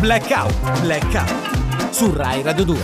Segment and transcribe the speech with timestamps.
[0.00, 2.76] Blackout, Blackout su Rai Radio 2.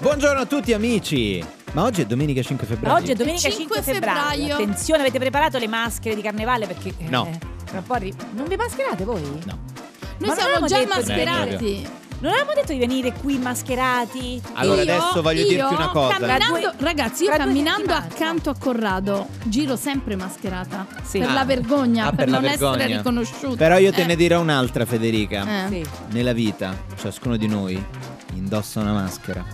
[0.00, 1.44] Buongiorno a tutti amici.
[1.72, 2.96] Ma oggi è domenica 5 febbraio.
[2.96, 4.28] Oggi è domenica 5 5 febbraio.
[4.30, 4.54] febbraio.
[4.54, 7.28] Attenzione, avete preparato le maschere di carnevale perché eh, No.
[7.64, 9.20] tra un po' arri- Non vi mascherate voi?
[9.22, 9.58] No.
[10.18, 11.88] Noi Ma siamo già detto- mascherati.
[12.18, 14.40] Non avevamo detto di venire qui mascherati?
[14.54, 16.16] Allora Io- adesso voglio io dirti una cosa.
[16.16, 20.86] camminando- ragazzi, io camminando accanto a Corrado giro sempre mascherata.
[21.04, 21.18] Sì.
[21.18, 21.32] Per Ah.
[21.34, 22.96] la vergogna, Ah, per, per la non essere vergogna.
[22.96, 23.56] riconosciuta.
[23.56, 24.06] Però io te Eh.
[24.06, 25.66] ne dirò un'altra, Federica.
[25.66, 25.68] Eh.
[25.68, 25.86] Sì.
[26.12, 27.84] Nella vita, ciascuno di noi
[28.34, 29.44] indossa una maschera.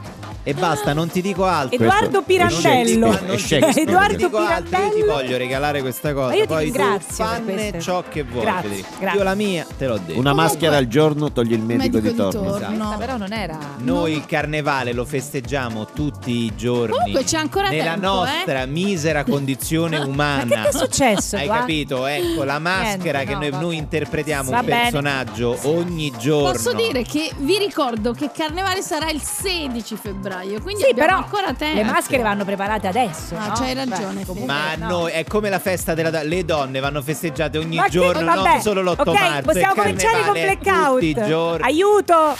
[0.45, 1.77] E basta, non ti dico altro.
[1.77, 3.07] Edoardo Pirandello.
[3.07, 5.13] Non ti- non ti- non ti Edoardo altro, io ti Pirandello.
[5.13, 6.27] voglio regalare questa cosa.
[6.29, 8.43] Ma io ti Poi ringrazio fanne ciò che vuoi.
[8.45, 9.19] Grazie, grazie.
[9.19, 10.19] Io la mia te l'ho detto.
[10.19, 12.57] Una Comunque- maschera al giorno toglie il medico, di torno.
[12.57, 12.75] Esatto.
[12.75, 13.57] Questa però non era...
[13.79, 16.97] Noi il carnevale lo festeggiamo tutti i giorni.
[16.97, 20.45] Comunque c'è ancora Nella tempo, nostra misera condizione umana.
[20.45, 21.59] Ma che è successo Hai qua?
[21.59, 22.05] capito?
[22.07, 24.81] Ecco, la maschera Niente, che no, noi, noi interpretiamo Va un bene.
[24.83, 26.51] personaggio ogni giorno.
[26.51, 30.31] Posso dire che vi ricordo che Carnevale sarà il 16 febbraio,
[30.63, 31.77] quindi Sì, abbiamo però ancora tempo.
[31.77, 33.35] le maschere vanno preparate adesso.
[33.37, 33.53] Ah, no?
[33.55, 34.89] c'hai Beh, ragione, comunque, Ma no.
[34.89, 38.25] noi è come la festa della do- le donne vanno festeggiate ogni Ma che- giorno,
[38.25, 39.43] vabbè, non solo l'8 ok, marzo.
[39.43, 40.93] possiamo cominciare con Blackout.
[40.93, 41.65] Tutti i giorni.
[41.65, 42.37] Aiuto!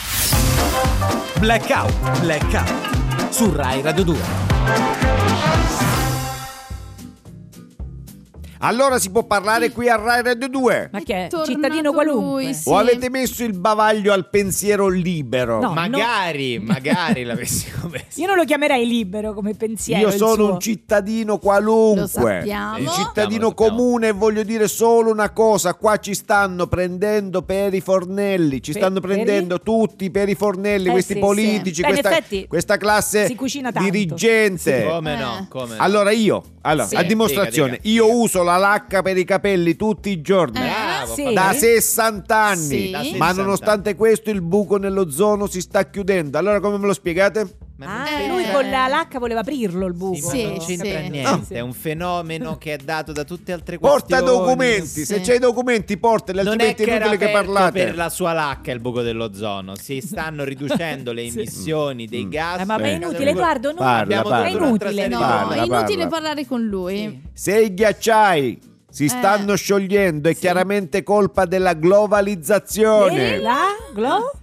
[1.39, 5.32] Blackout, Blackout su Rai Radio 2.
[8.65, 10.91] Allora si può parlare qui a Rai Radio 2.
[10.93, 11.29] Ma che è?
[11.45, 12.45] Cittadino qualunque.
[12.45, 12.69] lui, sì.
[12.69, 15.61] O avete messo il bavaglio al pensiero libero?
[15.61, 15.73] No.
[15.73, 18.21] magari, magari l'avessimo messo.
[18.21, 20.03] Io non lo chiamerei libero come pensiero.
[20.09, 20.53] Io sono suo.
[20.53, 22.77] un cittadino qualunque, Lo sappiamo.
[22.77, 23.55] un cittadino sappiamo, lo sappiamo.
[23.55, 28.71] comune e voglio dire solo una cosa, qua ci stanno prendendo per i fornelli, ci
[28.71, 31.81] Per- stanno per prendendo tutti per i fornelli, Eh, questi sì, politici, sì.
[31.83, 33.91] Beh, in questa, effetti questa classe si cucina tanto.
[33.91, 34.85] dirigente.
[34.89, 35.19] Come Eh.
[35.19, 35.47] no?
[35.49, 35.83] Come no?
[35.83, 36.95] Allora io, allora, Sì.
[36.95, 38.17] a dimostrazione, Dica, dica, io dica.
[38.17, 40.61] uso la lacca per i capelli tutti i giorni.
[40.61, 41.33] Eh, Bravo, sì.
[41.33, 42.91] Da 60 anni, Sì.
[42.91, 46.39] Da ma 60 nonostante questo il buco nell'ozono si sta chiudendo.
[46.39, 47.57] Allora come me lo spiegate?
[47.75, 50.15] Ma non Ah, c'entra- lui con la lacca voleva aprirlo il buco.
[50.15, 51.09] Sì, ma Sì, non c'entra sì.
[51.09, 51.45] niente, No.
[51.49, 54.39] è un fenomeno che è dato da tutte altre Porta questioni.
[54.39, 55.21] documenti, se Sì.
[55.23, 57.85] c'hai i documenti portali, Non è altrimenti che è inutile che parlate.
[57.85, 62.31] per la sua lacca il buco dell'ozono, si stanno riducendo le emissioni dei Mm.
[62.31, 62.61] gas.
[62.61, 64.47] Eh, ma è inutile, Edoardo, non Parla, Abbiamo parla.
[64.47, 65.09] è inutile.
[65.09, 66.07] No, Parla, è inutile parla.
[66.09, 67.23] parlare con lui.
[67.33, 68.61] Se i ghiacciai
[68.93, 73.37] si stanno sciogliendo è chiaramente colpa della globalizzazione.
[73.37, 73.69] E la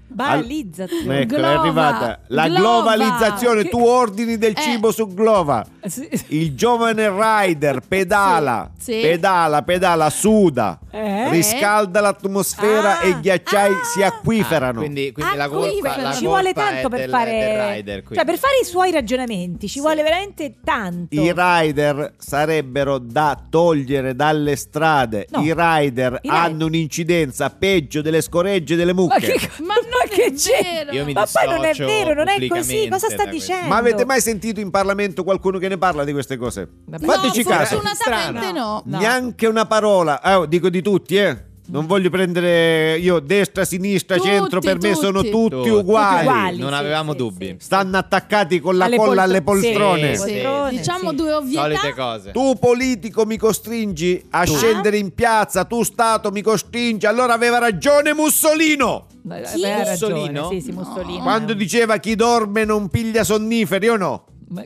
[0.09, 1.19] globalizzazione.
[1.21, 2.59] Ecco, è Glova, arrivata la glova.
[2.95, 3.63] globalizzazione.
[3.63, 4.61] Che- Tu ordini del Eh.
[4.61, 5.65] cibo su Glova.
[5.85, 6.07] Sì.
[6.27, 8.99] Il giovane rider pedala, Sì, sì.
[9.01, 11.29] pedala, pedala, suda, Eh?
[11.29, 13.83] riscalda l'atmosfera Ah, e i ghiacciai ah.
[13.83, 14.79] si acquiferano.
[14.79, 18.03] Ah, quindi, quindi la colpa, la ci vuole tanto è per del, fare del rider.
[18.13, 24.15] cioè per fare i suoi ragionamenti ci vuole veramente tanto I rider sarebbero da togliere
[24.15, 25.27] dalle strade.
[25.31, 25.41] No.
[25.41, 29.31] I rider I rider- hanno un'incidenza peggio delle scoregge delle ma mucche.
[29.33, 29.73] che, Ma
[30.07, 30.87] non che c'è?
[30.91, 34.05] Io mi ma poi non è vero non è così cosa sta dicendo Ma avete
[34.05, 36.67] mai sentito in Parlamento qualcuno che ne parla di queste cose?
[36.85, 37.05] Vabbè.
[37.05, 37.79] Fateci no, caso.
[37.79, 38.81] fortunatamente no.
[38.85, 38.97] No.
[38.99, 40.21] Neanche una parola.
[40.21, 41.47] Ah, dico di tutti, eh.
[41.71, 44.95] Non voglio prendere io destra, sinistra, Tutti, centro, per me tutti.
[45.05, 46.25] sono tutti, Tutti uguali.
[46.25, 46.57] uguali.
[46.57, 47.45] non sì, avevamo sì, dubbi.
[47.45, 47.55] sì.
[47.59, 50.15] Stanno attaccati con la Alle colla poltro- alle poltrone.
[50.15, 51.15] Sì, Sì, poltrone, Diciamo sì.
[51.15, 51.61] due ovvietà.
[51.61, 52.31] Solite cose.
[52.31, 57.05] Tu politico mi costringi a scendere in piazza, tu Stato mi costringi.
[57.05, 59.05] Allora aveva ragione Mussolino.
[59.22, 59.62] Chi?
[59.62, 60.50] beh, ha ragione, Mussolino?
[60.50, 64.25] sì sì Mussolino Quando diceva chi dorme non piglia sonniferi, o no?
[64.50, 64.63] ma,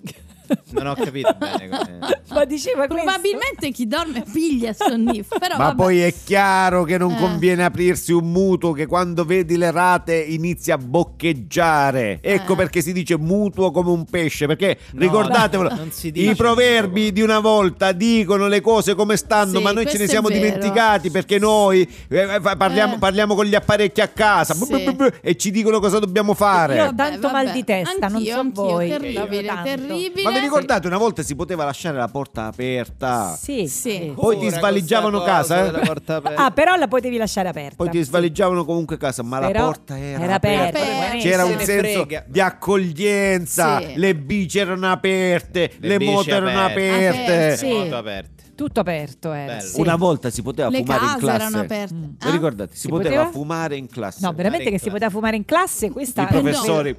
[0.71, 1.99] Non ho capito bene come...
[2.29, 5.39] ma diceva questo Probabilmente chi dorme piglia sonnifero.
[5.43, 5.75] Però Ma vabbè.
[5.75, 7.17] poi è chiaro che non Eh.
[7.17, 12.19] conviene aprirsi un mutuo che quando vedi le rate inizia a boccheggiare.
[12.21, 12.55] Ecco Eh.
[12.55, 17.39] perché si dice mutuo come un pesce, perché No, ricordatevelo, non i proverbi di una
[17.39, 21.39] volta dicono le cose come stanno, Sì, ma noi ce ne questo siamo dimenticati perché
[21.39, 22.97] noi eh, parliamo, Eh.
[22.99, 24.95] parliamo con gli apparecchi a casa Sì.
[25.21, 26.75] e ci dicono cosa dobbiamo fare.
[26.75, 27.33] Io ho Eh, tanto vabbè.
[27.45, 28.89] mal di testa, non Anch'io, so anch'io, voi.
[28.89, 30.23] Terribile, terribile.
[30.23, 33.35] Ma vi ricordate una volta si poteva lasciare la porta aperta?
[33.35, 34.11] Sì, Sì.
[34.15, 36.33] Poi ti svaligiavano questa casa, eh?
[36.35, 37.75] Ah, però la potevi lasciare aperta.
[37.77, 38.03] Poi ti Sì.
[38.05, 40.79] svaligiavano comunque casa, ma la Però porta era, era aperta.
[40.79, 41.17] aperta.
[41.17, 43.93] C'era Se un senso di accoglienza, Sì.
[43.95, 47.23] le bici erano aperte, le, Le moto erano aperte.
[47.23, 47.57] aperte.
[47.57, 47.89] Sì.
[47.93, 48.31] Aperte.
[48.55, 49.53] Tutto aperto era.
[49.55, 49.67] Bello.
[49.67, 49.79] sì.
[49.81, 51.35] Una volta si poteva Le fumare in case classe.
[51.41, 51.93] erano aperte.
[51.95, 52.01] Mm.
[52.03, 52.31] Vi Ah?
[52.31, 52.73] ricordate?
[52.75, 53.31] Si, Si poteva, poteva?
[53.31, 54.19] fumare in classe.
[54.21, 56.95] No, veramente che si poteva fumare in classe, questa I professori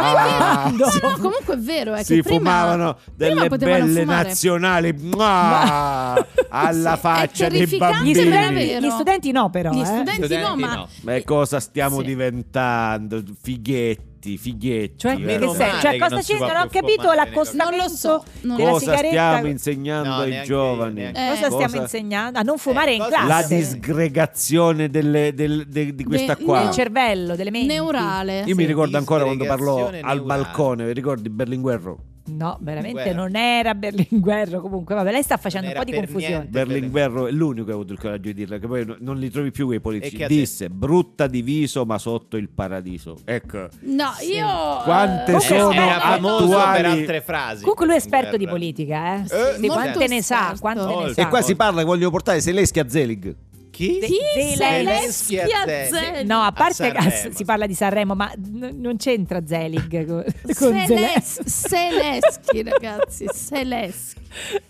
[0.00, 0.70] Ma Ah?
[0.70, 4.28] No, no, comunque è vero, è si che prima, fumavano delle potevano belle fumare.
[4.28, 6.14] nazionali Mua!
[6.48, 8.28] alla Sì, faccia dei Gli bambini.
[8.28, 9.70] ma è studenti, gli studenti no, però.
[9.72, 9.84] Gli eh.
[9.84, 10.88] studenti, no, Studenti ma no.
[11.02, 12.04] Ma cosa stiamo Sì.
[12.04, 13.22] diventando?
[13.42, 14.08] Fighetti.
[14.20, 14.98] Netti, figlietti.
[14.98, 15.16] Cioè, eh.
[15.16, 16.38] che cioè che cosa non si c'è?
[16.38, 19.28] può Non ho capito l'accostamento Non lo so, non della Cosa sigaretta.
[19.30, 20.92] stiamo insegnando No, ai neanche giovani?
[21.00, 22.38] io, neanche Cosa Eh, stiamo cosa- insegnando?
[22.38, 23.28] A non fumare Eh, in cosa- classe.
[23.54, 26.62] La disgregazione delle- del- de- di questa qua.
[26.62, 27.68] del cervello, delle menti.
[27.68, 28.42] Neurale.
[28.46, 30.42] Io mi ricordo ancora quando parlò disgregazione al neurale.
[30.44, 31.98] balcone, vi ricordi Berlinguerro?
[32.26, 34.60] No, veramente non era Berlinguerro.
[34.60, 36.44] Comunque, vabbè, lei sta facendo un po' di confusione.
[36.44, 39.30] Berlinguerro è l'unico che ha avuto il coraggio di dirla, che poi no- non li
[39.30, 40.24] trovi più quei politici.
[40.26, 43.16] Disse brutta di viso ma sotto il paradiso.
[43.24, 43.68] Ecco.
[43.80, 44.82] No, io...
[44.84, 47.60] Quante eh, sono Era famoso per altre frasi.
[47.60, 49.20] Comunque lui è esperto di politica, eh.
[49.22, 51.22] Eh, Sì, quante ne sa, quante ne sa.
[51.22, 53.34] E qua si parla che voglio portare Zelensky a Zelig.
[53.80, 53.98] Chi?
[53.98, 54.56] Chi?
[54.56, 55.46] Zelensky a
[55.88, 56.26] Zelig.
[56.26, 60.22] No, a parte A che si parla di Sanremo, ma n- non c'entra Zelig con,
[60.24, 60.86] con Zelensky.
[60.86, 64.18] Zeles- Zelensky, ragazzi, Zelensky.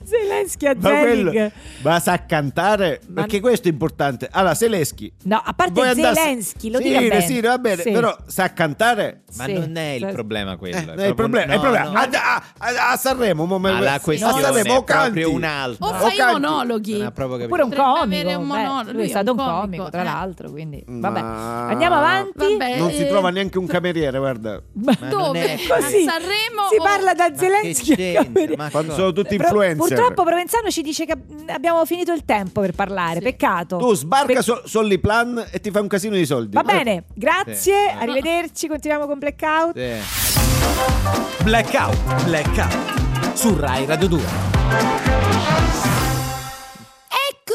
[0.05, 1.51] Zelensky a Ma quello
[1.83, 4.29] va sa cantare Ma- perché questo è importante.
[4.31, 5.13] Allora, Zelensky.
[5.25, 7.21] No, a parte Zelensky, lo sì, dica bene.
[7.21, 7.91] Sì, va bene, Sì.
[7.91, 9.23] però sa cantare.
[9.37, 9.53] Ma Sì.
[9.55, 10.77] non è il problema quello.
[10.77, 11.91] Eh, è non è il problema, è il no, problema.
[11.91, 11.99] no.
[11.99, 15.21] A, a- a- a Sanremo, mo Ma la a questione Sanremo, è o canti.
[15.21, 15.87] proprio un'altra.
[15.87, 17.01] O O fai monologhi.
[17.03, 17.83] Oppure un comico.
[17.83, 20.05] avere un beh, monologo, lui lui è è stato un comico, comico, tra eh.
[20.05, 21.21] l'altro, quindi vabbè.
[21.21, 22.57] Ma- Andiamo avanti.
[22.57, 24.61] Vabbè, Non si eh, trova neanche un cameriere, guarda.
[24.75, 25.41] Ma Dove?
[25.69, 28.69] così A Sanremo si o- parla da Zelensky.
[28.71, 29.77] Quando sono tutti influencer.
[29.77, 31.17] Purtroppo Provenzano ci dice che
[31.49, 33.23] abbiamo finito il tempo per parlare, Sì.
[33.23, 33.77] peccato.
[33.79, 36.55] Tu sbarca Pe- so- Solliplan e ti fai un casino di soldi.
[36.55, 37.71] Va bene, grazie, Sì.
[37.99, 39.77] arrivederci, continuiamo con Blackout.
[39.77, 41.45] Sì.
[41.45, 43.35] Blackout, blackout.
[43.35, 45.30] Su Rai Radio 2.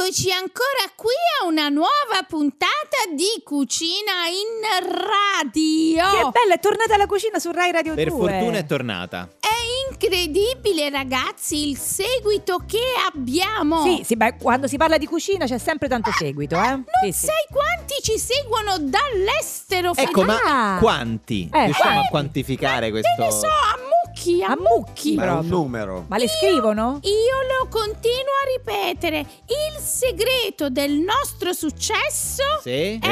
[0.08, 1.10] Eccoci ancora qui
[1.42, 6.04] a una nuova puntata di Cucina in Radio.
[6.12, 8.18] Che bella, è tornata la cucina su Rai Radio Per 2.
[8.20, 9.28] fortuna è tornata.
[9.40, 13.82] È incredibile, ragazzi, il seguito che abbiamo.
[13.84, 16.70] Sì, sì, beh, quando si parla di cucina c'è sempre tanto seguito, eh?
[16.70, 17.26] Non Sì, sì.
[17.26, 19.92] sai quanti ci seguono dall'estero?
[19.96, 20.40] Ecco, Fede?
[20.44, 20.78] ma Ah.
[20.78, 21.50] quanti?
[21.52, 22.06] Eh, Riusciamo eh.
[22.06, 23.10] a quantificare Te questo?
[23.24, 23.95] ne so, a mucchi,
[24.44, 25.14] a, A mucchi.
[25.14, 25.16] mucchi.
[25.16, 26.06] Ma è un numero.
[26.08, 27.00] Ma le scrivono?
[27.04, 29.20] Io lo continuo a ripetere.
[29.20, 33.00] Il segreto del nostro successo Sì?
[33.02, 33.08] è...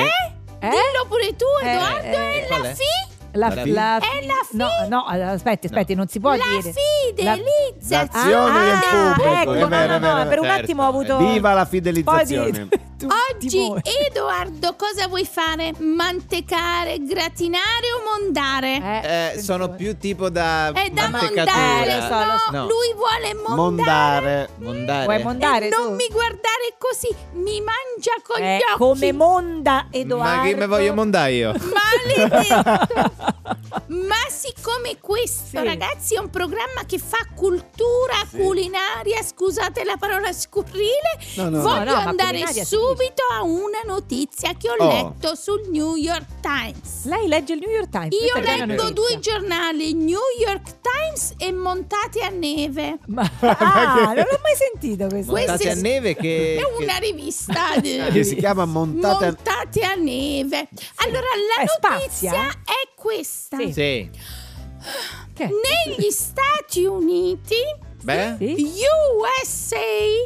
[0.60, 0.70] Eh?
[0.70, 2.74] Dillo pure tu, Eh, Edoardo, eh, è qual la è?
[2.74, 2.84] fi...
[3.36, 6.72] La, La- la- È la fi- No, no, aspetti, aspetti, non si può la dire.
[6.72, 8.04] fidelizzazione.
[8.14, 10.62] L'azione del pubblico, ecco, è no, vero, no, è vero, no, è per un vero.
[10.62, 12.68] attimo ho avuto Viva la fidelizzazione.
[13.08, 13.74] Oggi.
[14.08, 15.74] Edoardo, cosa vuoi fare?
[15.80, 19.34] Mantecare, gratinare o mondare?
[19.36, 22.38] Eh, sono più tipo da È da mondare, lo no.
[22.52, 22.66] No.
[22.68, 23.52] lui vuole mondare.
[23.56, 24.50] Mondare.
[24.58, 25.06] Mondare.
[25.06, 28.78] Vuoi mondare E non mi guardare così, mi mangia con Eh, gli occhi.
[28.78, 30.36] come monda Edoardo.
[30.38, 31.54] Ma che me voglio mondare io?
[31.54, 33.12] Maledetto!
[33.88, 35.64] Ma siccome questo, Sì.
[35.64, 41.92] ragazzi, è un programma che fa cultura culinaria, scusate la parola scurrile, No, no, voglio
[41.94, 42.60] No, andare si
[42.96, 44.88] subito a una notizia che ho Oh.
[44.88, 47.06] letto sul New York Times.
[47.06, 48.14] Lei legge il New York Times.
[48.14, 53.00] Io leggo due giornali, New York Times e Montate a Neve.
[53.08, 55.32] Ma, ah, non l'ho mai sentito questo.
[55.34, 56.58] Montate a neve che...
[56.60, 59.28] È una rivista di- Che si chiama Montate a...
[59.28, 60.70] Montate a Neve.
[60.96, 61.20] Allora,
[61.56, 63.58] la Eh, notizia spazia, è questa.
[63.58, 63.74] Sì.
[63.74, 64.10] Sì.
[65.34, 65.46] Che?
[65.46, 67.56] Negli Stati Uniti,
[68.04, 68.36] Beh?
[68.38, 68.56] Sì?
[69.18, 69.78] USA,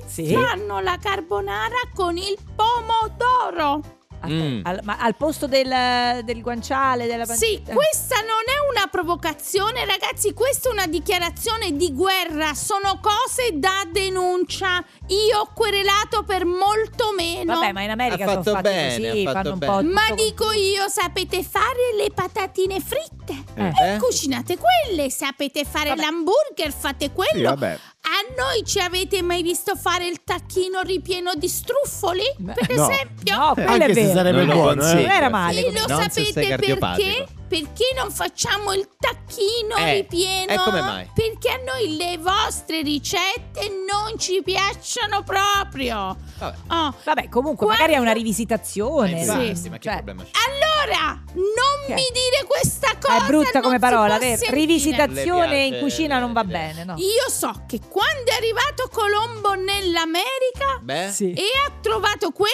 [0.07, 0.33] Sì.
[0.33, 3.96] fanno la carbonara con il pomodoro.
[4.25, 4.61] Mm.
[4.63, 7.73] al, ma al posto del, del guanciale, della pan- Sì, eh.
[7.73, 13.83] questa non è una provocazione, ragazzi, questa è una dichiarazione di guerra, sono cose da
[13.91, 14.83] denuncia.
[15.07, 17.53] Io ho querelato per molto meno.
[17.53, 19.71] Vabbè, ma in America Ha sono fatto fatti bene, così, ha fatto fanno un bene.
[19.73, 23.43] po' Ma dico io, sapete fare le patatine fritte?
[23.55, 23.71] Eh.
[23.93, 26.01] E cucinate quelle, sapete fare Vabbè.
[26.01, 27.31] l'hamburger, fate quello.
[27.33, 27.79] Sì, vabbè.
[28.09, 32.23] A noi ci avete mai visto fare il tacchino ripieno di struffoli?
[32.53, 32.89] Per no.
[32.89, 33.35] esempio?
[33.37, 34.13] No, quello Anche è se vero.
[34.13, 34.99] sarebbe Non lo buono, consiglio.
[34.99, 35.03] eh.
[35.07, 35.63] Non era male.
[35.65, 37.27] Come- lo Non sapete perché?
[37.47, 40.51] Perché non facciamo il tacchino Eh, ripieno?
[40.51, 41.09] e come mai?
[41.13, 46.17] Perché a noi le vostre ricette non ci piacciono proprio.
[46.39, 46.55] Vabbè.
[46.67, 49.21] Oh, Vabbè, comunque, Quando- magari è una rivisitazione.
[49.21, 49.45] Eh, Sì.
[49.47, 50.29] infatti, ma che Cioè, problema c'è?
[50.45, 51.93] Allora, non Che?
[51.93, 53.23] mi dire questa cosa.
[53.23, 54.41] È brutta come parola, vero?
[54.49, 56.95] Rivisitazione in cucina non va bene, no?
[56.97, 61.11] Io so che quando è arrivato Colombo nell'America Beh?
[61.11, 61.33] Sì.
[61.33, 62.53] e ha trovato quelli,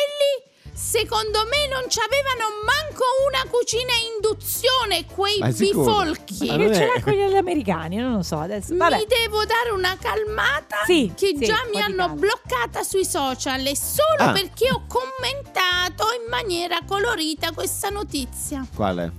[0.73, 5.83] secondo me non c'avevano manco una cucina a induzione, quei Ma sicuro?
[5.85, 6.45] bifolchi.
[6.47, 8.75] Ma non ce è- l'ha con gli americani, non lo so adesso.
[8.75, 8.97] Vabbè.
[8.97, 12.13] Mi devo dare una calmata Sì, che sì, già un mi di hanno calma.
[12.15, 14.31] bloccata sui social e solo Ah.
[14.31, 18.65] perché ho commentato in maniera colorita questa notizia.
[18.75, 19.11] Quale?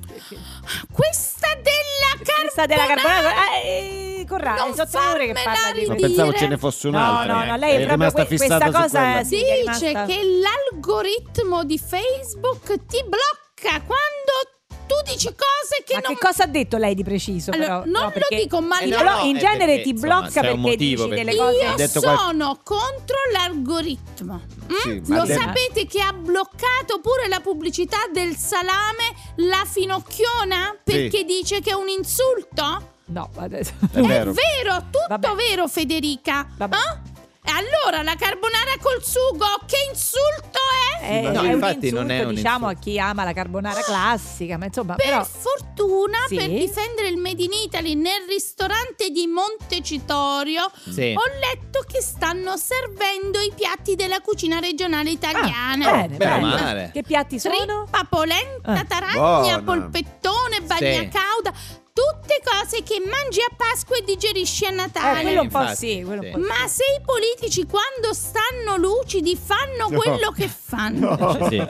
[0.93, 2.41] Questa della carbonara.
[2.43, 3.61] Questa della carbonara.
[3.63, 6.07] Eh, Corrado, Non sono ore che parla di questo.
[6.07, 7.33] pensavo ce ne fosse No, un'altra.
[7.35, 10.21] no, no, lei è proprio rimasta que- fissata questa cosa sì, è Dice rimasta- che
[10.23, 14.53] l'algoritmo di Facebook ti blocca quando
[14.87, 16.15] tu dici cose che Ma non...
[16.15, 17.53] che cosa ha detto lei di preciso?
[17.53, 17.85] Allora, però?
[17.85, 20.21] non No, lo perché dico, ma ti no, no, in è genere perché, ti insomma,
[20.21, 21.65] blocca un perché motivo dici per delle cose.
[21.65, 24.43] Io detto qual- sono contro l'algoritmo.
[24.71, 24.77] Mm?
[24.77, 31.25] Sì, Lo detto- sapete che ha bloccato pure la pubblicità del salame la finocchiona perché
[31.25, 32.93] dice che è un insulto?
[33.07, 33.73] No, adesso.
[33.93, 34.31] È vero.
[34.31, 35.35] È vero, tutto Vabbè.
[35.35, 36.47] vero Federica.
[36.57, 36.77] Vabbè.
[36.77, 37.13] Eh?
[37.47, 40.59] E allora la carbonara col sugo, che insulto
[41.03, 41.17] è?
[41.19, 42.79] Eh, No, è un infatti insulto, non è un diciamo, insulto.
[42.79, 46.37] a chi ama la carbonara classica, ma insomma, Per però fortuna, Sì.
[46.37, 51.13] per difendere il Made in Italy nel ristorante di Montecitorio, Sì.
[51.15, 55.87] ho letto che stanno servendo i piatti della cucina regionale italiana.
[55.87, 56.41] Ah, bene, Bene, bene.
[56.41, 56.91] male.
[56.95, 57.55] Che piatti sono?
[57.57, 58.85] Trippa, polenta, Ah.
[58.85, 59.63] taragna, Buona.
[59.83, 61.53] polpettone, bagnacauda,
[61.95, 65.23] tutte cose che mangi a Pasqua e digerisci a Eh, Natale.
[65.23, 66.31] quello un po' sì, quello sì.
[66.31, 66.45] po' sì.
[66.45, 69.97] Ma se i politici quando stanno lucidi fanno No.
[70.01, 71.17] quello che fanno,
[71.49, 71.63] Sì.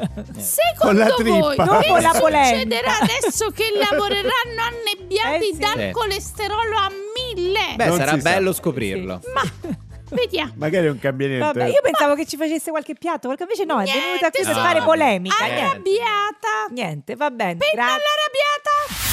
[0.78, 5.59] Con la secondo voi che la succederà adesso che lavoreranno annebbiati Eh sì.
[5.59, 5.90] dal Sì.
[5.93, 6.90] colesterolo a
[7.35, 7.75] mille?
[7.76, 8.31] Beh, Non sarà si sa.
[8.31, 9.21] bello scoprirlo.
[9.35, 9.43] Ma
[10.09, 10.52] vediamo.
[10.57, 11.45] Magari non cambia niente.
[11.45, 14.43] Vabbè, io pensavo che ci facesse qualche piatto, perché invece no, è Niente, venuta qui
[14.43, 15.37] sono fare polemica.
[15.45, 15.49] Eh.
[15.50, 15.61] Niente.
[15.66, 16.49] Arrabbiata.
[16.71, 17.57] Niente, va bene.
[17.57, 18.02] Penna Grazie.
[18.14, 19.12] arrabbiata.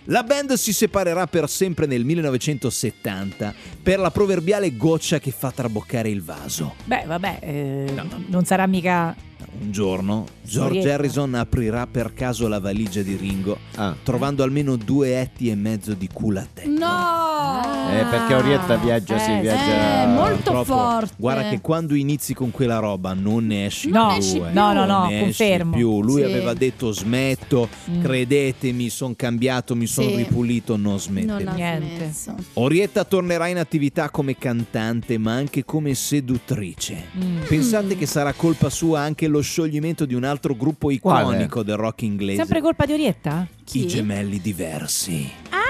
[0.08, 6.10] La band si separerà per sempre nel 1970 per la proverbiale goccia che fa traboccare
[6.10, 6.76] il vaso.
[6.84, 8.06] Beh, vabbè, eh, No.
[8.28, 9.16] non sarà mica.
[9.62, 10.92] Un giorno George.
[10.92, 13.96] Harrison aprirà per caso la valigia di Ringo, Ah.
[14.04, 16.70] trovando almeno due etti e mezzo di culo a tecco.
[16.70, 17.62] No!
[17.92, 20.04] Eh, perché Orietta viaggia, si Eh, viaggia...
[20.04, 21.14] eh, molto Purtroppo, forte.
[21.18, 24.18] Guarda che quando inizi con quella roba non ne esci No, più.
[24.18, 24.42] esci eh.
[24.42, 24.50] più.
[24.54, 25.76] no, no, no, Non confermo.
[25.76, 26.02] più.
[26.02, 26.28] Lui Sì.
[26.30, 28.02] aveva detto smetto, Mm.
[28.02, 30.16] credetemi, sono cambiato, mi sono Sì.
[30.16, 31.26] ripulito, non smette.
[31.28, 31.96] Non ha Niente.
[32.12, 32.36] smesso.
[32.54, 37.06] Orietta tornerà in attività come cantante, ma anche come seduttrice.
[37.18, 37.42] Mm.
[37.48, 42.04] Pensate che sarà colpa sua anche lo scioglimento di un altro gruppo iconico del rock
[42.04, 43.48] inglese, Sempre colpa di Orietta?
[43.63, 43.84] Chi?
[43.84, 45.30] i gemelli diversi.
[45.50, 45.62] Ah,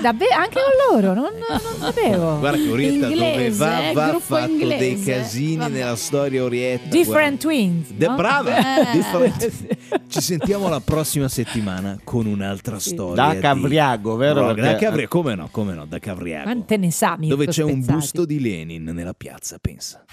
[0.00, 0.34] Davvero?
[0.34, 1.14] Anche con loro?
[1.14, 1.60] Non, non
[1.92, 2.38] sapevo.
[2.38, 5.12] Guarda che Orietta dove va, eh, va ha gruppo fatto dei inglese.
[5.12, 5.70] casini Vabbè.
[5.70, 6.88] nella storia Orietta.
[6.88, 7.90] Different Twins.
[7.90, 8.14] De- no?
[8.14, 8.90] brava!
[8.90, 8.92] Eh.
[8.92, 9.66] Different-
[10.08, 13.24] Ci sentiamo la prossima settimana con un'altra storia.
[13.26, 14.46] Da di Cavriago, vero?
[14.46, 16.44] Perché- Da Cavriago, come no, come no, da Cavriago.
[16.44, 17.92] Quante ne sa, Mirko Dove c'è un Spezzati?
[17.92, 20.04] busto di Lenin nella piazza, pensa.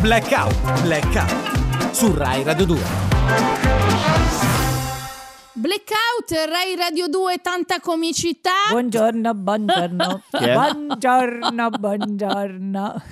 [0.00, 1.90] Blackout, blackout.
[1.92, 2.80] Su Rai Radio 2.
[5.54, 8.70] Blackout, Rai Radio 2, tanta comicità.
[8.70, 10.22] Buongiorno, buongiorno.
[10.32, 10.54] È?
[10.54, 13.02] buongiorno, buongiorno.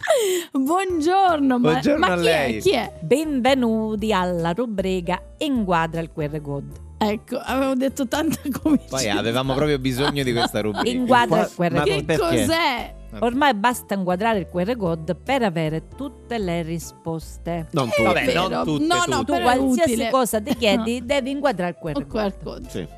[0.52, 2.56] Buongiorno, ma, Buongiorno ma a chi è?
[2.62, 2.92] Chi è?
[3.02, 6.72] Benvenuti alla rubrica Inquadra il QR Code.
[6.96, 8.96] Ecco, avevo detto tanta comicità.
[8.96, 10.88] Poi avevamo proprio bisogno di questa rubrica.
[10.88, 11.94] Inquadra il QR Ma Code.
[11.94, 12.22] Che perché?
[12.22, 12.94] cos'è?
[13.18, 17.66] Ormai basta inquadrare il QR Code per avere tutte le risposte.
[17.72, 18.02] Non tu.
[18.04, 18.48] Vabbè, Vero.
[18.48, 19.36] non tutte, no, no, tutte.
[19.36, 20.10] Tu qualsiasi utile.
[20.10, 22.06] cosa ti chiedi devi inquadrare il QR Code.
[22.06, 22.68] QR code.
[22.70, 22.88] Sì.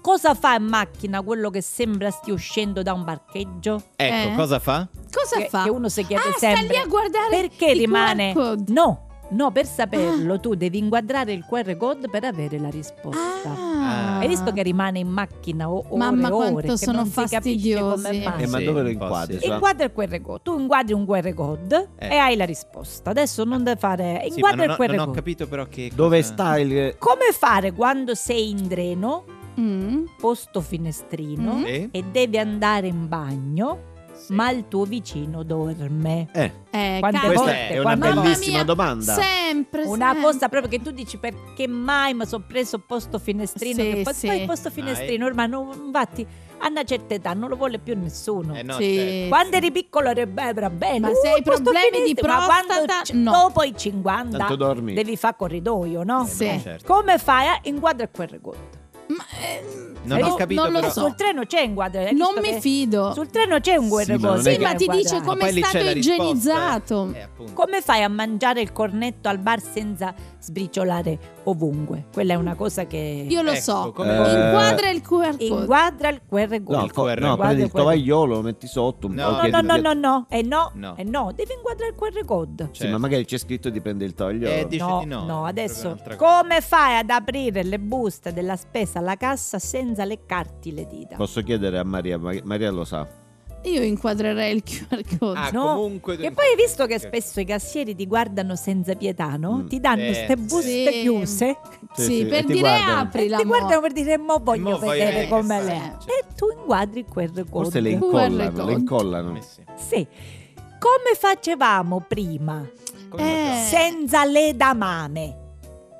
[0.00, 3.82] Cosa fa in macchina quello che sembra stia uscendo da un parcheggio?
[3.96, 4.34] Ecco, Eh?
[4.34, 4.88] cosa fa?
[5.12, 5.64] Cosa Che, fa?
[5.64, 8.72] che uno si chiede ah, sta sempre lì a guardare perché il rimane QR code.
[8.72, 13.50] No, no, per saperlo tu devi inquadrare il QR code per avere la risposta.
[13.82, 14.18] Ah.
[14.18, 17.06] Hai visto che rimane in macchina o- ore Mamma, e quanto ore che sono non
[17.06, 18.02] si capisce fastidiosi.
[18.04, 18.42] come mai.
[18.42, 19.38] Eh, ma Sì, dove lo inquadri?
[19.40, 19.46] sì.
[19.48, 22.08] Inquadra il QR code, tu inquadri un QR code Eh.
[22.08, 23.10] e hai la risposta.
[23.10, 25.16] Adesso non devi fare Sì, inquadra non, il QR non ho code.
[25.16, 26.96] capito però che Dove cosa- sta il...
[26.98, 29.24] Come fare quando sei in treno,
[29.58, 30.04] Mm.
[30.18, 31.64] posto finestrino Mm.
[31.64, 31.88] Sì?
[31.90, 33.89] e devi andare in bagno, Sì.
[34.28, 36.28] Ma il tuo vicino dorme?
[36.32, 39.14] Eh, Eh, Quante questa volte, è una bellissima mia, domanda.
[39.14, 40.22] Sempre, Una sempre.
[40.22, 43.82] cosa proprio che tu dici perché mai mi sono preso posto finestrino?
[43.82, 44.26] Sì, che poi, sì.
[44.28, 46.24] poi posto finestrino ormai non, infatti
[46.62, 48.54] a una certa età non lo vuole più nessuno.
[48.54, 48.94] Eh no, Sì.
[48.94, 49.28] certo.
[49.28, 50.26] Quando eri piccolo era
[50.70, 50.98] bene.
[51.00, 53.30] Ma Uh, se hai problemi di prostata, c- no.
[53.32, 54.92] dopo i 50 Tanto dormi.
[54.94, 56.24] devi fare corridoio, no?
[56.26, 56.44] Sì.
[56.46, 56.92] Eh, certo.
[56.92, 58.78] Come fai a inquadra il QR code?
[59.10, 59.62] Ma, eh,
[60.04, 61.00] Non ho capito non lo però- so.
[61.00, 62.00] Sul treno c'è inquadra.
[62.02, 63.12] hai Non visto mi che- fido.
[63.12, 64.28] Sul treno c'è un QR Sì, ma code.
[64.28, 67.10] non Sì, è che- ma ti dice come poi è c'è stato la risposta, igienizzato.
[67.14, 67.52] Eh, appunto.
[67.54, 72.04] Come fai a mangiare il cornetto al bar senza sbriciolare ovunque?
[72.12, 73.92] Quella è una cosa che Io lo Ecco, so.
[73.94, 75.44] come- Inquadra il QR code.
[75.44, 76.76] inquadra il QR code.
[76.76, 77.20] No, Il co- QR.
[77.20, 77.84] no, Guarda prendi il quello.
[77.86, 79.06] tovagliolo, lo metti sotto.
[79.06, 80.94] un No, po' No, che- no, no, no, no, e no, No.
[80.96, 82.64] e no, devi inquadrare il QR code.
[82.72, 82.92] Sì, Certo.
[82.92, 84.52] ma magari c'è scritto di prendere il tovagliolo.
[84.52, 85.24] Eh, dice No, di no.
[85.24, 86.40] no, è adesso proprio un'altra cosa.
[86.42, 91.16] come fai ad aprire le buste della spesa alla cassa senza leccarti le dita?
[91.16, 93.06] Posso chiedere a Maria, ma- Maria lo sa.
[93.64, 95.38] Io inquadrerei il QR code.
[95.38, 99.36] Ah, No, comunque Che poi hai visto che spesso i cassieri ti guardano senza pietà,
[99.36, 99.56] no?
[99.58, 99.66] Mm.
[99.66, 101.00] Ti danno Eh, queste buste sì.
[101.02, 101.56] chiuse
[101.92, 102.90] sì, Sì, sì, per e ti dire guardano.
[102.90, 103.36] e aprila.
[103.36, 103.48] ti mo.
[103.50, 106.06] guardano per dire mo voglio Mo vedere come le certo.
[106.06, 107.44] E tu inquadri il QR code.
[107.50, 109.36] Forse le incollano, le incollano.
[109.36, 109.62] Eh sì.
[109.76, 110.06] Sì.
[110.78, 112.66] Come facevamo prima?
[113.10, 113.64] Come Eh.
[113.66, 115.39] Senza le damame.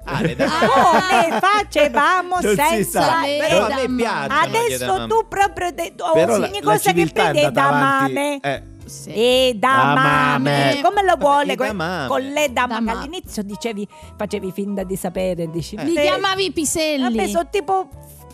[0.04, 6.12] Ah, Come facevamo Non si senza Però a me le Adesso tu proprio te, oh,
[6.12, 7.52] ogni la cosa che vedi è avanti.
[7.52, 8.40] damame.
[8.40, 9.10] Eh, Sì.
[9.12, 10.50] E damame.
[10.50, 10.80] Damame.
[10.82, 12.86] Come lo vuole con, con le damame?
[12.86, 12.90] Damame.
[12.92, 13.86] All'inizio dicevi,
[14.16, 15.76] facevi finta di sapere, dici.
[15.76, 17.02] Li "Te- chiamavi piselli.
[17.02, 17.88] Vabbè, sono tipo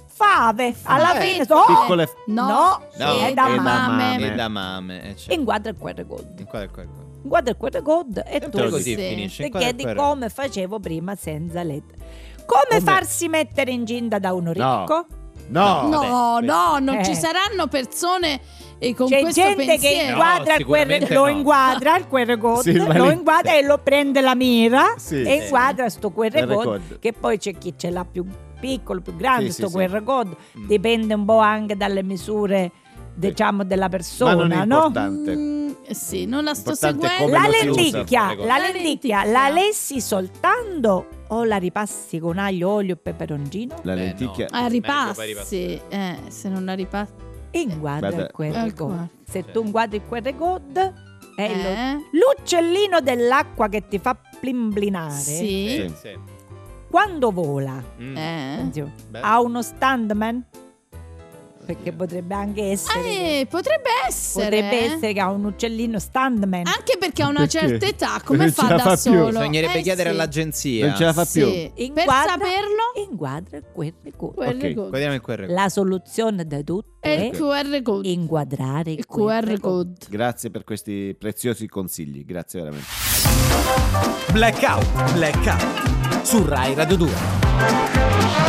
[0.07, 0.75] fave.
[0.85, 1.65] Alla Eh, fine sono...
[1.67, 3.57] piccole No, No, No, è e damame.
[3.63, 4.17] damame.
[4.33, 5.03] E da mame.
[5.03, 5.35] eh, certo.
[5.35, 6.35] Inquadra il QR code.
[6.39, 7.06] Inquadra il QR code.
[7.27, 8.97] Inquadra il QR code e tu così Sì.
[8.97, 9.37] finisce.
[9.43, 9.97] ti Inquadra il chiedi QR.
[9.97, 11.83] come facevo prima senza LED.
[12.47, 12.81] Come, Come?
[12.81, 14.79] farsi mettere incinta da uno No.
[14.81, 15.07] ricco?
[15.49, 17.05] No, No, vabbè, no, non Eh.
[17.05, 18.41] ci saranno persone
[18.79, 20.09] e con C'è questo gente che pensiero.
[20.17, 21.29] inquadra il sicuramente QR, lo no.
[21.29, 25.23] inquadra il QR code, Sì, lo inquadra e lo prende la mira Sì.
[25.23, 26.99] e inquadra sto QR QR code, code.
[27.01, 28.25] che poi c'è chi ce l'ha più
[28.59, 29.85] piccolo, più grande Sì, sto sì, sì.
[29.87, 30.67] QR code, Mm.
[30.67, 32.73] dipende un po' anche dalle misure
[33.17, 34.75] diciamo della persona, ma non è no?
[34.77, 35.37] importante.
[35.37, 37.37] Mm, sì, non la sto Importante seguendo.
[37.37, 37.81] come La lo si usa.
[37.81, 39.25] lenticchia, la La lenticchia lenticchia.
[39.25, 43.75] la lessi soltanto o la ripassi con aglio, olio e peperoncino?
[43.83, 44.47] La Eh, lenticchia.
[44.51, 44.81] Ah, Meglio
[45.15, 45.81] poi ripassi.
[45.89, 47.13] Eh, se non la ripassi.
[47.53, 49.09] Inquadra Guarda- il QR Eh, code.
[49.25, 50.93] Se tu inquadri il QR code
[51.37, 51.97] è lo- Eh?
[52.13, 55.13] l'uccellino dell'acqua che ti fa plimblinare.
[55.13, 55.69] Sì.
[55.89, 56.19] Sì, sì.
[56.91, 58.17] Quando vola, Mm.
[58.17, 58.53] Eh.
[58.55, 59.25] attenzione, Bello.
[59.27, 60.45] ha uno standman?
[61.67, 63.03] Perché potrebbe anche essere.
[63.03, 64.45] che- Eh, potrebbe essere.
[64.45, 66.63] potrebbe essere che ha un uccellino standman.
[66.65, 67.59] Anche perché a una Perché?
[67.59, 68.97] certa età, come Non fa ce la da fa più.
[69.19, 69.27] solo?
[69.27, 70.15] Bisognerebbe Eh, chiedere sì.
[70.15, 70.87] all'agenzia.
[70.87, 71.45] Non ce la fa più.
[71.45, 71.71] Sì.
[71.75, 74.37] Per Inquadra- saperlo, Inquadra il QR code.
[74.37, 74.75] QR Ok.
[74.75, 74.89] code.
[74.89, 75.53] Guardiamo il QR code.
[75.53, 78.09] La soluzione di tutto È il QR code.
[78.09, 79.95] inquadrare il, Il QR code.
[80.09, 82.25] Grazie per questi preziosi consigli.
[82.25, 82.87] Grazie veramente.
[84.33, 86.25] Blackout, blackout.
[86.25, 88.46] Su Rai Radio 2.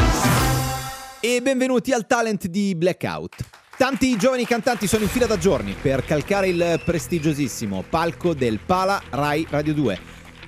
[1.20, 3.44] E benvenuti al talent di Blackout.
[3.76, 9.02] Tanti giovani cantanti sono in fila da giorni per calcare il prestigiosissimo palco del Pala
[9.10, 10.00] Rai Radio 2.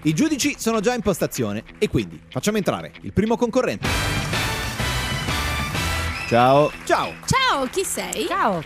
[0.03, 3.87] I giudici sono già in postazione e quindi facciamo entrare il primo concorrente.
[6.27, 6.71] Ciao.
[6.85, 7.13] Ciao.
[7.25, 8.27] Ciao, chi sei?
[8.27, 8.63] Ciao.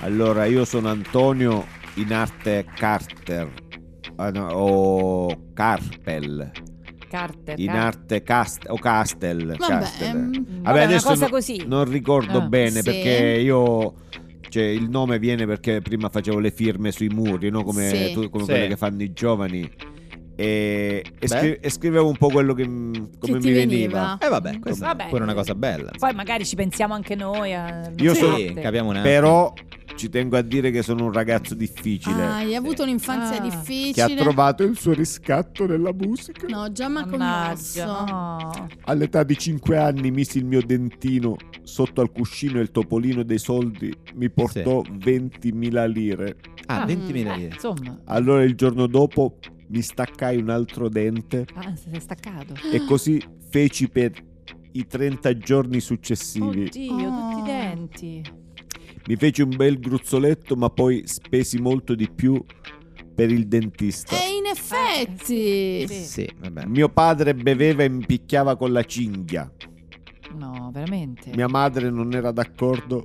[0.00, 3.48] Allora, io sono Antonio in arte Carter.
[4.16, 6.67] Ah, no, o Carpel.
[7.08, 7.58] Carter.
[7.58, 9.56] In Car- arte Cast o Castel.
[9.56, 10.16] Vabbè, Castel.
[10.16, 11.64] mm, Vabbè, una cosa no- così.
[11.66, 12.46] non ricordo Ah.
[12.48, 12.82] bene Sì.
[12.82, 13.94] perché io.
[14.48, 17.62] Cioè, il nome viene perché prima facevo le firme sui muri, no?
[17.64, 18.12] come, Sì.
[18.14, 18.50] tu- come Sì.
[18.50, 19.70] quelle che fanno i giovani.
[20.40, 24.16] E, e scri- e scrivevo un po' quello che, m- come Che mi veniva.
[24.20, 25.06] Eh vabbè, questa Vabbè.
[25.06, 25.90] è pure una cosa bella.
[25.98, 27.52] Poi magari ci pensiamo anche noi.
[27.54, 27.90] A...
[27.96, 29.02] Io sì, sono- capiamo un attimo.
[29.12, 29.52] Però
[29.98, 32.22] ci tengo a dire che sono un ragazzo difficile.
[32.24, 33.40] Ah, hai avuto un'infanzia Ah.
[33.40, 33.92] difficile.
[33.92, 36.46] che ha trovato il suo riscatto nella musica.
[36.46, 37.84] No, già mi ha commosso.
[37.84, 38.68] no.
[38.84, 43.38] All'età di 5 anni misi il mio dentino sotto al cuscino e il topolino dei
[43.38, 46.36] soldi mi portò 20.000 lire.
[46.66, 46.84] Ah, Ah.
[46.86, 47.54] 20.000 Eh, lire.
[47.54, 52.54] insomma, Allora il giorno dopo mi staccai un altro dente ah, si è staccato.
[52.72, 54.12] e così feci per
[54.72, 56.64] i 30 giorni successivi.
[56.66, 57.30] Oddio, Oh.
[57.30, 58.22] tutti i denti.
[59.06, 62.42] Mi feci un bel gruzzoletto ma poi spesi molto di più
[63.14, 64.16] per il dentista.
[64.16, 65.86] E in effetti.
[65.88, 66.04] Sì.
[66.04, 66.66] Sì, vabbè.
[66.66, 69.50] Mio padre beveva e mi picchiava con la cinghia.
[70.36, 71.30] No, veramente.
[71.34, 73.04] Mia madre non era d'accordo.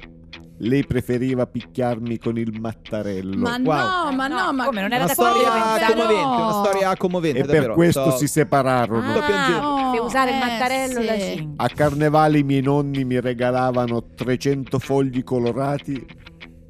[0.59, 3.35] Lei preferiva picchiarmi con il mattarello.
[3.37, 4.09] Ma Wow.
[4.11, 7.41] no, ma no, no, ma come, non era Una storia commovente, una storia commovente e
[7.43, 7.73] per davvero.
[7.73, 9.13] questo So- si separarono.
[9.19, 11.05] Ah, oh, Per usare il eh, mattarello sì.
[11.05, 11.53] da 5.
[11.57, 16.05] A carnevale i miei nonni mi regalavano 300 fogli colorati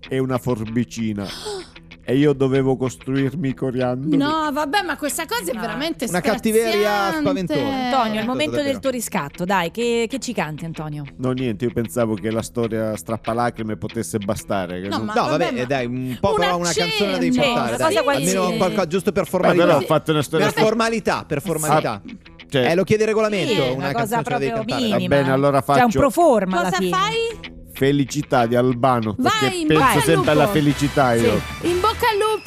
[0.10, 1.26] e una forbicina.
[2.06, 4.18] E io dovevo costruirmi i coriandoli.
[4.18, 5.62] No, vabbè, ma questa cosa è No.
[5.62, 7.60] veramente Una cattiveria spaventosa.
[7.62, 8.72] Antonio, è il momento davvero.
[8.74, 9.46] del tuo riscatto.
[9.46, 11.06] Dai, che, che ci canti, Antonio?
[11.18, 14.82] No, niente, io pensavo che la storia strappalacrime potesse bastare.
[14.82, 16.88] No, non- ma- No, vabbè, vabbè, ma- eh, dai, un po' una accenno.
[16.90, 17.76] canzone devi Sì, portare.
[17.76, 17.96] una dai.
[17.96, 19.78] Almeno qualcosa giusto per formalità.
[19.78, 22.02] ho fatto una storia Per formalità, per formalità.
[22.50, 24.82] Cioè, Eh, lo chiede il regolamento, Sì, una, una cosa proprio cantare.
[24.82, 25.16] Va minima.
[25.16, 27.52] bene, allora C'è un faccio- proforma alla Cosa fai?
[27.76, 29.16] Felicità di Albano.
[29.18, 31.32] Vai, perché penso sempre alla felicità io.
[31.34, 31.42] Al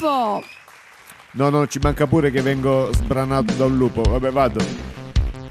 [0.01, 0.43] lupo.
[1.31, 4.01] No, no, ci manca pure che vengo sbranato da un lupo.
[4.01, 4.63] Vabbè, vado.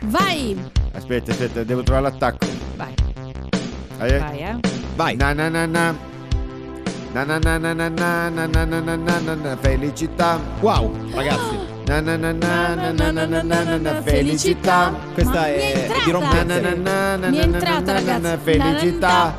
[0.05, 0.57] Vai.
[0.93, 2.47] Aspetta, aspetta, devo trovare l'attacco.
[2.77, 2.95] Vai,
[3.99, 4.19] Eh?
[4.19, 4.57] vai, eh.
[4.97, 5.17] Vai.
[5.17, 5.95] Na na na na.
[7.13, 10.39] Na na na na na na na na na na na na na felicità.
[10.61, 11.57] Wow, ragazzi,
[11.87, 14.93] Na na na na na na na na na na na felicità.
[15.15, 16.45] questa è, di entrata.
[16.45, 19.33] Na na na na na entrata, na na na felicità.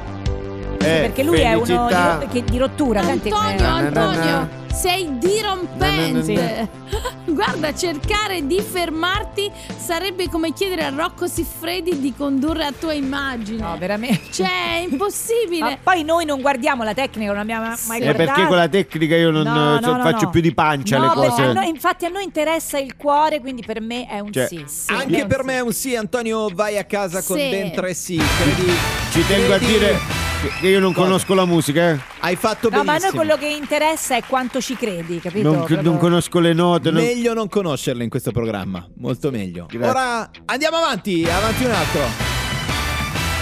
[0.80, 1.88] Eh, Perché lui è uno
[2.20, 3.02] di, che- di rottura.
[3.02, 4.57] Antonio, Antonio.
[4.80, 6.34] Sei dirompente.
[6.34, 12.94] Na, Guarda, cercare di fermarti sarebbe come chiedere a Rocco Siffredi di condurre a tua
[12.94, 13.62] immagine.
[13.62, 14.32] No, veramente.
[14.32, 15.60] Cioè, è impossibile.
[15.62, 17.86] Ma poi noi non guardiamo la tecnica, non abbiamo mai Sì.
[18.04, 18.22] guardato.
[18.22, 20.30] Eh, perché con la tecnica io non No, eh, so- no, no, faccio no.
[20.32, 21.54] più di pancia No, le perché cose.
[21.54, 24.63] noi- infatti a noi interessa il cuore, quindi per me è un Cioè, sì.
[24.68, 24.92] sì.
[24.94, 25.46] Anche È per sì.
[25.46, 27.50] me è un sì, Antonio, vai a casa con Sì.
[27.50, 28.16] ben tre sì.
[28.18, 28.72] Credi,
[29.12, 30.26] Ci tengo a dire
[30.60, 31.06] che- io non Cosa?
[31.06, 32.00] conosco la musica, eh.
[32.19, 33.15] Hai fatto No, ma a noi benissimo.
[33.21, 35.47] quello che interessa è quanto ci credi, capito?
[35.50, 36.91] Non, Proprio- non conosco le note.
[36.91, 39.65] non- Meglio non conoscerlo in questo programma, molto meglio.
[39.69, 39.89] Grazie.
[39.89, 42.02] Ora andiamo avanti, avanti un altro.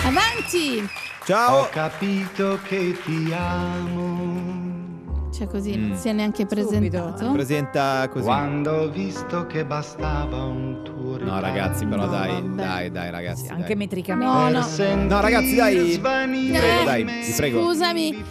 [0.06, 0.88] Avanti.
[1.26, 1.68] Ciao.
[1.72, 4.35] capito che ti amo.
[5.36, 5.88] Cioè, così Mm.
[5.90, 6.56] non si è neanche Subito.
[6.56, 7.32] presentato.
[7.34, 8.24] Presenta così.
[8.24, 12.48] Quando ho visto che bastava un tuo No, ragazzi, però No, dai, vabbè.
[12.64, 13.42] dai, dai, ragazzi.
[13.44, 13.58] Sì, dai.
[13.58, 14.34] anche metricamente.
[14.34, 15.06] No, no.
[15.08, 15.78] No, ragazzi, dai.
[15.78, 17.64] Vi prego, dai, vi prego.
[17.64, 18.24] Scusami.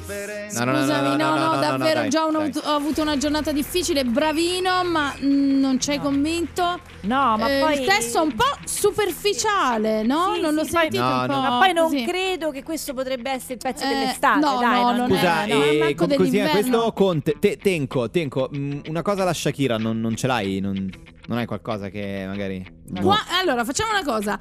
[0.58, 5.14] No, no, no, Scusami, no, no, davvero, già ho, avuto, una giornata difficile, bravino, ma
[5.22, 6.78] mm, non ci hai convinto.
[7.02, 10.32] No, ma Eh, poi Il testo è un po' superficiale, no?
[10.34, 11.26] Sì, non l'ho sì, poi- sentito No, un no.
[11.26, 12.04] po' Ma poi non così.
[12.04, 14.38] credo che questo potrebbe essere il pezzo Eh, dell'estate.
[14.40, 16.60] no, dai, no, non, non è- Scusa, no, e manco com- così, dell'inverno.
[16.60, 20.60] questo Conte, te- Tenco, Tenco, mm, una cosa alla Shakira non, non ce l'hai?
[20.60, 20.90] Non,
[21.26, 22.64] non hai qualcosa che magari...
[23.00, 24.38] Qua- allora, facciamo una cosa.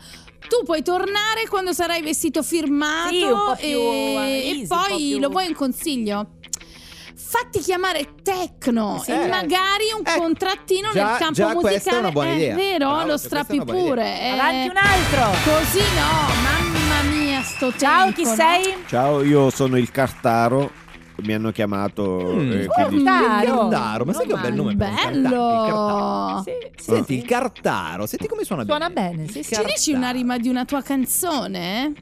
[0.48, 4.62] Tu puoi tornare quando sarai vestito firmato Sì, un po' più, e, eh, e easy,
[4.62, 6.28] un po' poi più- lo vuoi un consiglio?
[7.16, 9.30] Fatti chiamare Tecno Sì, e certo.
[9.30, 11.74] magari un Ecco, contrattino già- nel campo già musicale.
[11.74, 12.56] questa è una buona Eh, idea.
[12.56, 12.78] vero?
[12.90, 14.20] Bravo, lo questa è strappi pure.
[14.22, 14.28] eh.
[14.30, 15.52] Avanti un altro.
[15.52, 18.36] Così no, mamma mia, sto Ciao, tempo, chi no?
[18.36, 18.76] sei?
[18.88, 20.72] Ciao, io sono il Cartaro.
[21.22, 22.34] Mi hanno chiamato.
[22.34, 22.52] Mm.
[22.52, 23.68] eh, Oh, quindi- Cartaro.
[23.70, 24.76] Cartaro, ma sai che è un bel nome.
[24.76, 26.44] Bello.
[26.44, 26.52] Sì,
[26.92, 29.54] Senti, il Cartaro, senti come suona, Suona bene, sì, sì.
[29.56, 31.94] Ci dici una rima di una tua canzone?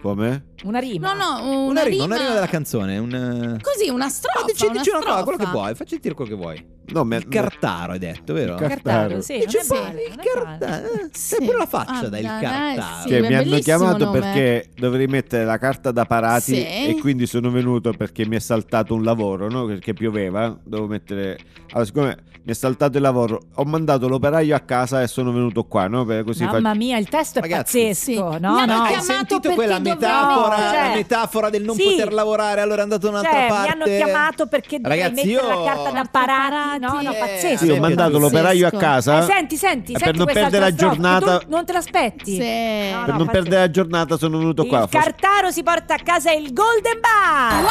[0.00, 0.44] Come?
[0.64, 1.12] Una rima.
[1.14, 2.98] No, no, una, Una rima, una rima della canzone.
[2.98, 3.58] Un...
[3.60, 4.40] Così, una strofa.
[4.40, 5.50] Ma dici, una dici una cosa, quello che strofa.
[5.62, 6.66] vuoi, facci dire quello che vuoi.
[6.88, 8.52] No, me- Il cartaro hai detto, vero?
[8.52, 10.84] Il car- Cartaro, sì, non Dici è un po' male, il non è cartaro.
[10.86, 11.36] eh, Sì.
[11.36, 13.00] C'è pure la faccia Ah, da il dai, cartaro.
[13.02, 14.20] sì, che è mi hanno chiamato nome.
[14.20, 16.64] perché dovevi mettere la carta da parati Sì.
[16.64, 19.64] e quindi sono venuto perché mi è saltato un lavoro, no?
[19.66, 21.38] Perché pioveva, dovevo mettere...
[21.70, 25.64] Allora, siccome mi è saltato il lavoro, ho mandato l'operaio a casa e sono venuto
[25.64, 26.04] qua, no?
[26.04, 27.94] Per così Mamma faccio- mia, il testo è Ragazzi, pazzesco.
[28.04, 28.14] sì.
[28.14, 28.48] No, Mi no.
[28.58, 31.82] hanno Hai chiamato sentito perché quella metafora, No, cioè- la metafora del non Sì.
[31.84, 33.62] poter lavorare, allora è andato da un'altra Cioè, parte.
[33.66, 36.78] mi hanno chiamato perché Ragazzi, mettere io- la carta da parati.
[36.80, 37.64] No, no, Eh, pazzesco.
[37.64, 40.74] Sì, ho mandato l'operaio a casa Eh, senti, senti, E senti per non perdere la
[40.74, 42.34] giornata- tu non te l'aspetti.
[42.34, 42.38] Sì.
[42.38, 43.30] No, per no, non pazzesco.
[43.30, 44.82] perdere la giornata sono venuto qua.
[44.82, 47.64] Il Cartaro si porta a casa il Golden Bar.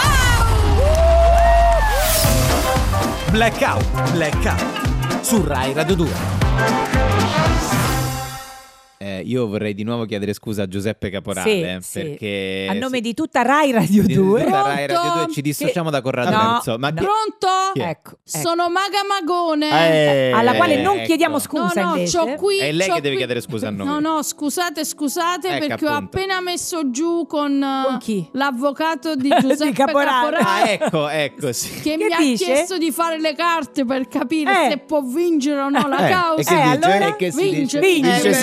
[3.31, 4.63] Blackout, blackout.
[5.21, 7.14] Su Rai Radio 2.
[8.97, 11.99] Eh, io vorrei di nuovo chiedere scusa a Giuseppe Caporale Sì, sì.
[12.01, 14.43] perché A nome di tutta Rai Radio di- di 2.
[14.45, 15.23] tutta Rai Radio Pronto?
[15.25, 16.77] 2 ci dissociamo da Corrado No, Merzo.
[16.79, 16.95] Ma no.
[16.95, 17.47] che- Pronto?
[17.73, 18.17] Ecco, ecco.
[18.23, 19.69] Sono Maga Magone.
[19.69, 21.05] Eh, alla quale non ecco.
[21.07, 22.17] chiediamo No, scusa no, invece.
[22.17, 22.57] c'ho qui.
[22.59, 23.85] È lei c'ho che deve qui- chiedere scusa a noi.
[23.85, 26.17] No, no, scusate, scusate Ecco, perché ho appunto.
[26.17, 28.29] appena messo giù con, eh, Con chi?
[28.31, 30.37] l'avvocato di Di Giuseppe Caporale.
[30.37, 30.71] Ah, Caporale.
[30.73, 31.81] ecco, ecco, sì.
[31.81, 32.43] Che, Che mi dice?
[32.45, 34.69] ha chiesto di fare le carte per capire Eh.
[34.69, 36.39] se può vincere o no la Eh, causa.
[36.41, 36.87] e che Eh, dice?
[36.87, 37.07] allora?
[37.07, 37.79] E che si Vince.
[37.79, 37.79] dice?
[37.79, 38.33] Vince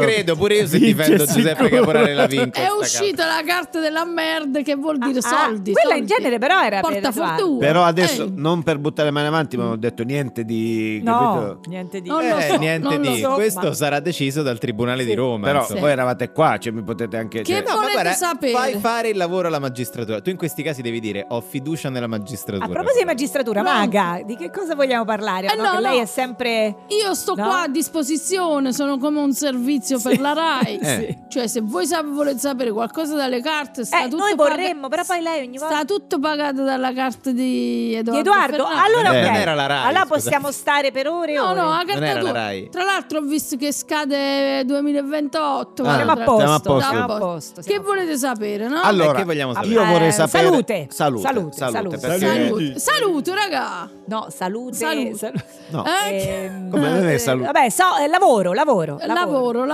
[0.00, 1.68] Sì, credo, pure io se difendo Giuseppe.
[1.68, 2.58] Caporale la vinco.
[2.58, 5.72] È uscita la carta della merda che vuol dire Ah, soldi.
[5.72, 6.14] quella in soldi.
[6.22, 7.22] genere però era Porta Edoardo.
[7.22, 7.66] fortuna.
[7.66, 8.30] Però adesso, Eh.
[8.34, 11.00] non per buttare le mani avanti, ma ho detto niente di...
[11.02, 11.12] No,
[11.56, 11.70] capito?
[11.70, 15.14] niente di Non Eh, so, niente di so, questo ma- sarà deciso dal Tribunale di
[15.14, 15.46] Roma.
[15.46, 15.80] Però insomma.
[15.80, 17.42] voi eravate qua, cioè mi potete anche...
[17.42, 18.52] Che cioè- No, volete guarda, sapere?
[18.52, 20.20] fai fare il lavoro alla magistratura.
[20.20, 22.64] Tu in questi casi devi dire ho fiducia nella magistratura.
[22.64, 23.70] A proposito di magistratura, No.
[23.70, 25.46] Maga, di che cosa vogliamo parlare?
[25.48, 30.20] Eh, No, lei è sempre Io sto qua a disposizione, sono come un servizio per
[30.20, 30.78] la RAI.
[30.88, 31.18] Eh.
[31.28, 35.20] Cioè, se voi volete sapere qualcosa dalle carte, sta Eh, tutto noi vorremmo, però poi
[35.20, 38.10] lei ogni volta Sta tutto pagato dalla carta di Edoardo.
[38.12, 38.64] di Edoardo.
[38.66, 39.20] Allora, Eh.
[39.22, 39.26] ok.
[39.30, 40.20] Non era la Rai, Allora scusate.
[40.20, 41.54] possiamo stare per ore e No, ore.
[41.60, 42.32] no, la Non carta era la.
[42.32, 42.68] Rai.
[42.70, 45.82] Tra l'altro ho visto che scade 2028.
[45.84, 46.88] Ah, Siamo a posto, Siamo a posto.
[46.90, 48.80] siamo a posto, Che siamo a volete sapere, no?
[48.82, 49.72] Allora, che vogliamo sapere?
[49.72, 50.44] io vorrei Eh, sapere...
[50.46, 50.86] salute.
[50.90, 51.98] Salute, Salute, salute.
[51.98, 52.78] Salute.
[52.78, 53.90] Salute, raga.
[54.06, 54.76] No, salute.
[54.76, 55.16] Salute.
[55.16, 55.84] salu- No.
[55.84, 56.16] Eh?
[56.16, 57.46] Ehm, Come non è eh, salute?
[57.52, 59.64] Vabbè, so, eh, lavoro, lavoro, Lavoro, lavoro,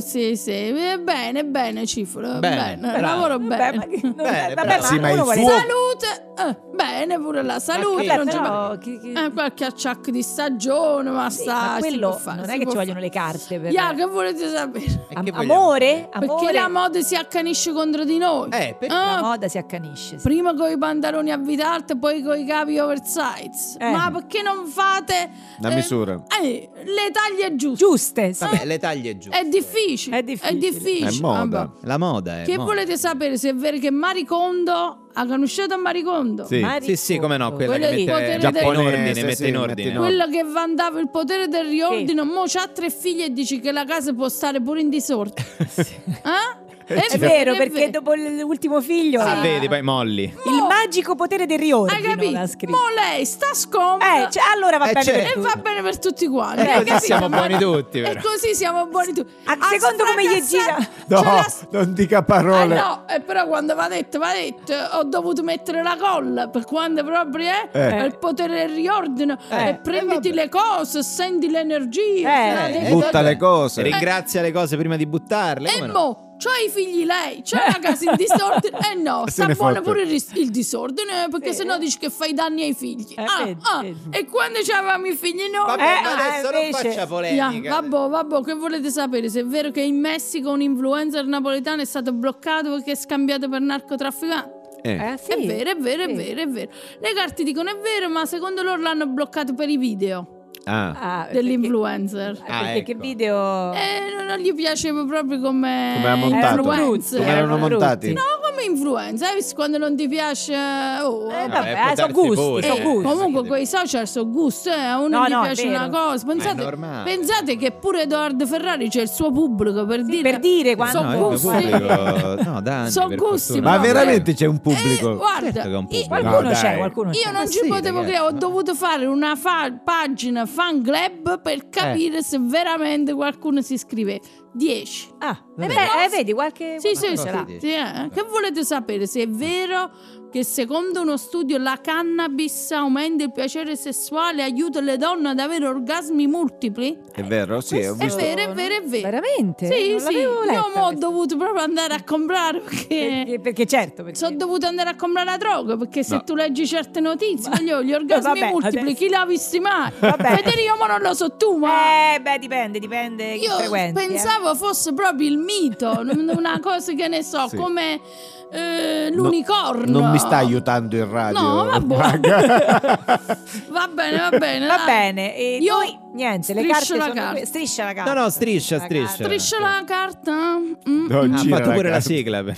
[0.00, 0.50] sì, sì.
[0.50, 2.38] Eh, Bene, bene, cifra.
[2.38, 3.76] Bene, Bene, lavoro Vabbè, bene.
[3.76, 6.32] ma che- Bene, vabbè, ma Sì, ma il sapere- Salute.
[6.38, 8.02] Eh, bene pure la salute.
[8.04, 11.54] che- non ci però, va- chi- chi- Eh, qualche acciacco di stagione, ma Sì, sta.
[11.72, 15.06] ma quello fare, non è che ci vogliono le carte per Ya, che volete sapere?
[15.14, 16.52] Am- che amore, Perché amore.
[16.52, 18.48] la moda si accanisce contro di noi.
[18.52, 18.94] Eh, perché?
[18.94, 20.18] Ah, La moda si accanisce.
[20.18, 20.22] sì.
[20.22, 23.76] Prima con i pantaloni a vita alta, poi con i capi oversize.
[23.78, 23.90] Eh.
[23.90, 26.22] Ma perché non fate La eh, misura.
[26.40, 27.84] eh, le taglie giuste?
[27.84, 28.32] Giuste.
[28.34, 28.44] sì.
[28.44, 29.38] Vabbè, le taglie giuste.
[29.40, 30.18] È difficile.
[30.18, 30.50] È difficile.
[30.50, 31.08] È difficile.
[31.08, 31.58] È moda.
[31.58, 31.86] Vabbè.
[31.86, 32.64] La moda è Che moda.
[32.64, 36.44] volete sapere se è vero che Maricondo ha conosciuto Maricondo?
[36.46, 36.60] Sì.
[36.60, 36.96] Maricondo.
[36.96, 39.48] Sì, sì, come no, quella Quella che mette, mette in del- ordine, Giapponese, mette sì,
[39.48, 39.90] in ordine.
[39.90, 43.72] in Quello che vantava il potere del riordine, mo c'ha tre figlie e dici che
[43.72, 45.46] la casa può stare pure in disordine.
[46.28, 46.66] Eh?
[46.88, 50.22] È vero, perché dopo l'ultimo figlio Ah, eh, vedi, poi molli.
[50.22, 52.70] il magico potere del Hai riordine capito?
[52.70, 54.26] Mo lei sta scomoda.
[54.26, 55.28] Eh, cioè, allora va Eh, bene certo.
[55.28, 56.62] per E va bene per tutti quanti.
[56.62, 58.20] E hai così siamo buoni tutti, E però.
[58.22, 59.32] così siamo buoni tutti.
[59.44, 60.76] Ah, secondo come gli gira-
[61.08, 62.74] No, C'è la- non dica parole.
[62.74, 67.04] no, e però quando va detto, va detto, ho dovuto mettere la colla per quando
[67.04, 68.04] proprio è Eh.
[68.04, 69.68] il potere del riordine Eh.
[69.68, 72.66] e prenditi le cose, senti l'energia.
[72.66, 73.82] Eh, eh, Butta le cose.
[73.82, 75.68] Ringrazia le cose prima di buttarle.
[75.74, 78.78] E mo, c'ha i figli lei, c'ha la casa in disordine.
[78.92, 81.56] E no, Se sta buono pure il, ris- il disordine perché Sì.
[81.56, 83.14] sennò dici che fai danni ai figli.
[83.16, 83.98] Eh, ah, vedi, ah, vedi.
[84.10, 85.66] E quando c'avevamo i figli noi...
[85.66, 87.80] Vabbè, Eh, ma adesso non invece- faccia Ya, polemica.
[87.80, 89.28] vabbè, vabbè, che volete sapere?
[89.28, 93.48] Se è vero che in Messico un influencer napoletano è stato bloccato perché è scambiato
[93.48, 94.56] per narcotrafficante?
[94.82, 94.92] Eh.
[94.92, 95.32] Eh, sì.
[95.32, 96.12] È vero, è vero, è Sì.
[96.14, 96.70] vero, è vero.
[97.00, 100.37] Le carte dicono è vero, ma secondo loro l'hanno bloccato per i video
[100.68, 100.94] Ah.
[101.20, 102.30] Ah, dell'influencer.
[102.46, 103.00] eh, Ah, perché che ecco.
[103.00, 106.38] video E non- non gli piaceva proprio come, Come.
[106.38, 107.18] Erano influencer.
[107.20, 108.12] Come erano montati?
[108.12, 109.36] No, come influencer.
[109.54, 110.54] Quando non ti piace?
[111.02, 111.48] Oh, Eh, vabbè.
[111.48, 112.34] vabbè, Eh, eh, sono gusti,
[112.66, 113.08] sono Eh, gusti.
[113.08, 116.26] comunque quei social sono gusti, eh, a uno No, gli no, piace una cosa.
[116.26, 120.76] Pensate, pensate che pure Edoardo Ferrari c'è il suo pubblico per Sì, dire per dire
[120.76, 121.46] quando- sono No, il gusti.
[121.48, 123.60] pubblico- no, da Sono gusti.
[123.60, 125.16] Ma veramente c'è un Eh, pubblico?
[125.16, 126.06] guarda, Certo che un io- pubblico.
[126.08, 127.26] Qualcuno No, c'è, qualcuno c'è.
[127.26, 129.36] Io non ci potevo credere, ho dovuto fare una
[129.82, 134.20] pagina fan club per capire se veramente qualcuno si iscrive.
[134.52, 135.10] 10.
[135.18, 135.72] Ah, Vabbè.
[135.72, 137.60] beh, eh, vedi qualche Sì, sì, dici?
[137.60, 138.08] sì, eh.
[138.12, 139.88] Che volete sapere se è vero
[140.30, 145.38] che secondo uno studio la cannabis aumenta il piacere sessuale e aiuta le donne ad
[145.38, 146.98] avere orgasmi multipli?
[147.12, 147.60] È vero?
[147.60, 148.16] Sì, ho È visto.
[148.20, 149.10] vero, è vero, è vero.
[149.10, 149.66] Veramente?
[149.72, 152.86] Sì, Non sì, letta io mo ho dovuto proprio andare a comprare perché...
[153.24, 154.18] Perché, perché certo, perché...
[154.18, 156.24] Sono dovuto andare a comprare la droga perché se No.
[156.24, 159.90] tu leggi certe notizie, voglio gli orgasmi Vabbè, multipli, adesso- chi l'ha visti mai?
[159.98, 160.36] Vabbè.
[160.36, 164.02] Federico, ma non lo so tu, ma Eh, beh, dipende, dipende io frequenti.
[164.02, 164.06] eh.
[164.08, 166.04] pensavo fosse proprio il mito,
[166.36, 167.56] una cosa che ne so, Sì.
[167.56, 168.00] come
[168.50, 170.00] eh, l'unicorno.
[170.00, 171.40] Non mi sta aiutando in radio.
[171.40, 171.96] No, vabbè.
[171.96, 172.98] Maga.
[173.70, 174.66] Va bene, va bene.
[174.66, 174.86] Va dai.
[174.86, 177.32] bene, e Io noi niente, le carte la carta.
[177.34, 178.12] que- striscia la carta.
[178.14, 179.06] No, no, striscia, La striscia.
[179.06, 179.24] carta.
[179.24, 180.32] Striscia la carta.
[180.58, 181.34] Mm, No, mm.
[181.34, 182.00] Ha fatto la pure la carta.
[182.00, 182.42] sigla.
[182.44, 182.56] per-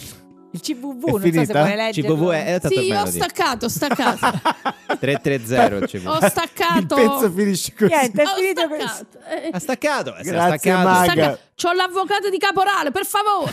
[0.53, 1.63] Il CVV, È non so se finita?
[1.63, 2.15] vuoi leggerlo.
[2.17, 4.41] CVV è, è Sì, ho staccato, ho staccato.
[4.99, 6.07] 330 il CVV.
[6.09, 6.95] ho Il staccato.
[6.97, 7.93] pezzo finisce così.
[7.93, 9.19] Niente, è Ho finito staccato.
[9.29, 10.89] Eh, Ha staccato, eh, Grazie, staccato.
[10.89, 11.05] Maga.
[11.13, 13.53] stacca- C'ho l'avvocato di caporale, per favore.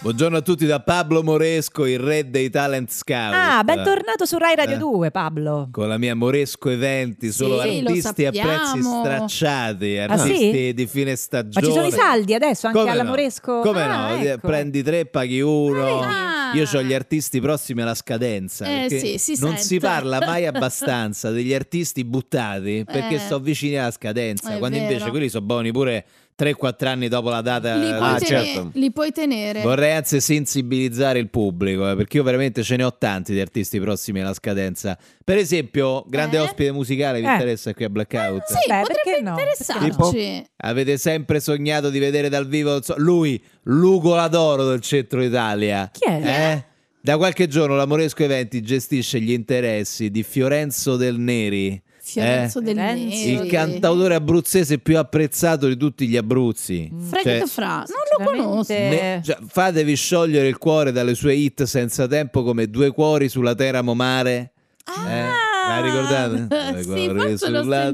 [0.00, 3.32] Buongiorno a tutti da Pablo Moresco, il re dei talent scout.
[3.34, 4.78] Ah, bentornato su Rai Radio Eh.
[4.78, 5.68] 2, Pablo.
[5.72, 10.72] Con la mia Moresco Eventi, solo Sì, artisti a prezzi stracciati, Ah, artisti sì?
[10.74, 11.66] di fine Ma stagione.
[11.66, 13.08] ci sono i saldi adesso anche Come alla no?
[13.08, 13.58] Moresco?
[13.60, 14.22] Come Ah, no?
[14.22, 14.46] ecco.
[14.46, 16.00] Prendi tre, paghi uno.
[16.00, 16.52] Ah.
[16.54, 18.84] Io ho gli artisti prossimi alla scadenza.
[18.84, 19.62] Eh, sì, si non sente.
[19.64, 23.18] si parla mai abbastanza degli artisti buttati perché Eh.
[23.18, 24.54] sono vicini alla scadenza.
[24.54, 24.90] È quando vero.
[24.92, 26.06] invece quelli sono buoni pure
[26.38, 27.74] 3-4 anni dopo la data.
[27.74, 28.70] Li puoi, Ah, tenere, certo.
[28.74, 29.60] li puoi tenere.
[29.62, 33.80] Vorrei anzi sensibilizzare il pubblico, eh, perché io veramente ce ne ho tanti di artisti
[33.80, 34.96] prossimi alla scadenza.
[35.24, 36.40] Per esempio, grande Eh?
[36.40, 37.32] ospite musicale, vi Eh.
[37.32, 38.44] interessa qui a Blackout?
[38.46, 39.30] Sì, Beh, potrebbe no?
[39.30, 40.44] interessarci.
[40.58, 45.90] Avete sempre sognato di vedere dal vivo so, lui, l'ugola d'oro del centro Italia?
[45.92, 46.20] Chi è?
[46.54, 46.64] Eh?
[47.00, 51.80] Da qualche giorno la Moresco Eventi gestisce gli interessi di Fiorenzo del Neri.
[52.08, 52.62] Fiorenzo eh?
[52.62, 52.74] del.
[52.76, 53.30] Neri.
[53.32, 56.90] Il cantautore abruzzese più apprezzato di tutti gli Abruzzi.
[57.08, 57.84] Freddo Cioè, Fra, non
[58.18, 58.72] lo conosco.
[58.72, 63.54] Ne- cioè, fatevi sciogliere il cuore dalle sue hit senza tempo come Due cuori sulla
[63.54, 64.52] Teramo Mare.
[64.84, 66.46] Ah, La ricordate?
[66.72, 67.92] Due sì, cuori forse l'ho sulla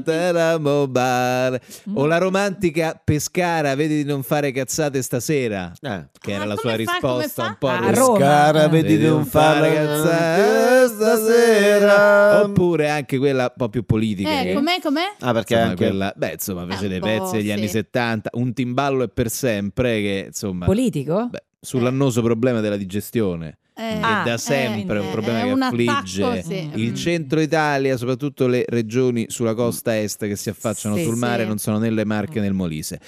[0.87, 1.61] Mare.
[1.93, 5.71] O la romantica Pescara, vedi di non fare cazzate stasera.
[5.81, 6.05] Eh.
[6.19, 8.17] Che era Ah, la sua fa, risposta un po' A ris- Roma.
[8.19, 8.69] Cara, Eh.
[8.69, 12.43] vedi di non fare cazzate stasera.
[12.43, 14.41] Oppure anche quella un po' più politica.
[14.41, 15.13] Eh, che- com'è, com'è?
[15.19, 17.51] Ah, perché Insomma, anche quella, beh, insomma, fece un dei pezzi degli sì.
[17.51, 18.29] anni 70.
[18.33, 21.27] Un timballo è per sempre, che insomma, Politico?
[21.29, 23.57] beh, sull'annoso problema della digestione.
[23.77, 26.69] Eh, Ah, da sempre è un eh, problema che un affligge attacco, sì.
[26.75, 26.95] il Mm.
[26.95, 31.19] centro Italia, soprattutto le regioni sulla costa est che si affacciano Sì, sul sì.
[31.19, 32.99] mare, non sono né le Marche né il Molise.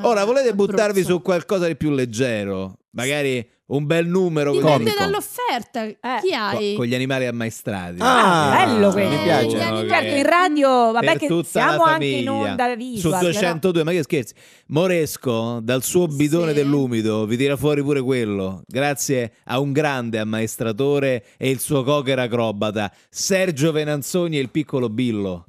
[0.00, 2.78] Ora, Ah, volete buttarvi su qualcosa di più leggero?
[2.94, 4.96] Magari un bel numero Dipende comico.
[4.98, 5.86] dall'offerta.
[5.86, 6.74] Chi Co- hai?
[6.74, 7.96] con gli animali ammaestrati.
[8.00, 9.16] Ah, bello questo.
[9.16, 9.50] Mi piace.
[9.50, 13.20] Certo, in radio, vabbè per che tutta siamo la anche in onda su visual.
[13.20, 14.34] 202 ma che scherzi
[14.68, 16.54] Moresco dal suo bidone Sì.
[16.54, 22.18] dell'umido vi tira fuori pure quello grazie a un grande ammaestratore e il suo cocker
[22.18, 25.46] acrobata Sergio Venanzoni e il piccolo Billo.